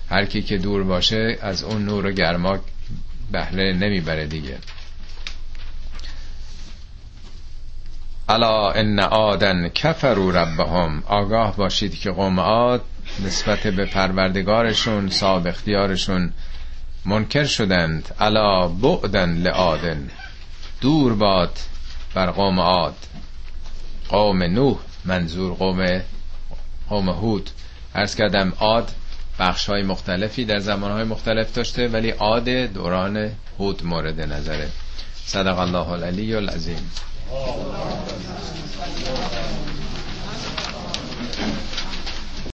[0.10, 2.60] هر کی که دور باشه از اون نور و گرما
[3.32, 4.58] بهره نمی‌بره دیگه.
[8.32, 11.04] الا ان عادن کفروا ربهم.
[11.08, 12.82] آگاه باشید که قوم عاد
[13.26, 16.34] نسبت به پروردگارشون صاحب اختیارشون
[17.06, 18.16] منکر شدند.
[18.20, 20.10] الا بعدن لعادن.
[20.82, 21.60] دور باد
[22.14, 22.96] بر قوم عاد.
[24.10, 26.02] قوم نوح منظور قوم
[26.90, 27.50] قوم هود.
[27.96, 28.92] عرض کردم عاد
[29.40, 34.70] بخش های مختلفی در زمان های مختلف داشته ولی عاد دوران هود مورد نظره.
[35.26, 36.92] صدق الله العلی العظیم.
[37.32, 37.62] Thank
[41.40, 41.81] you.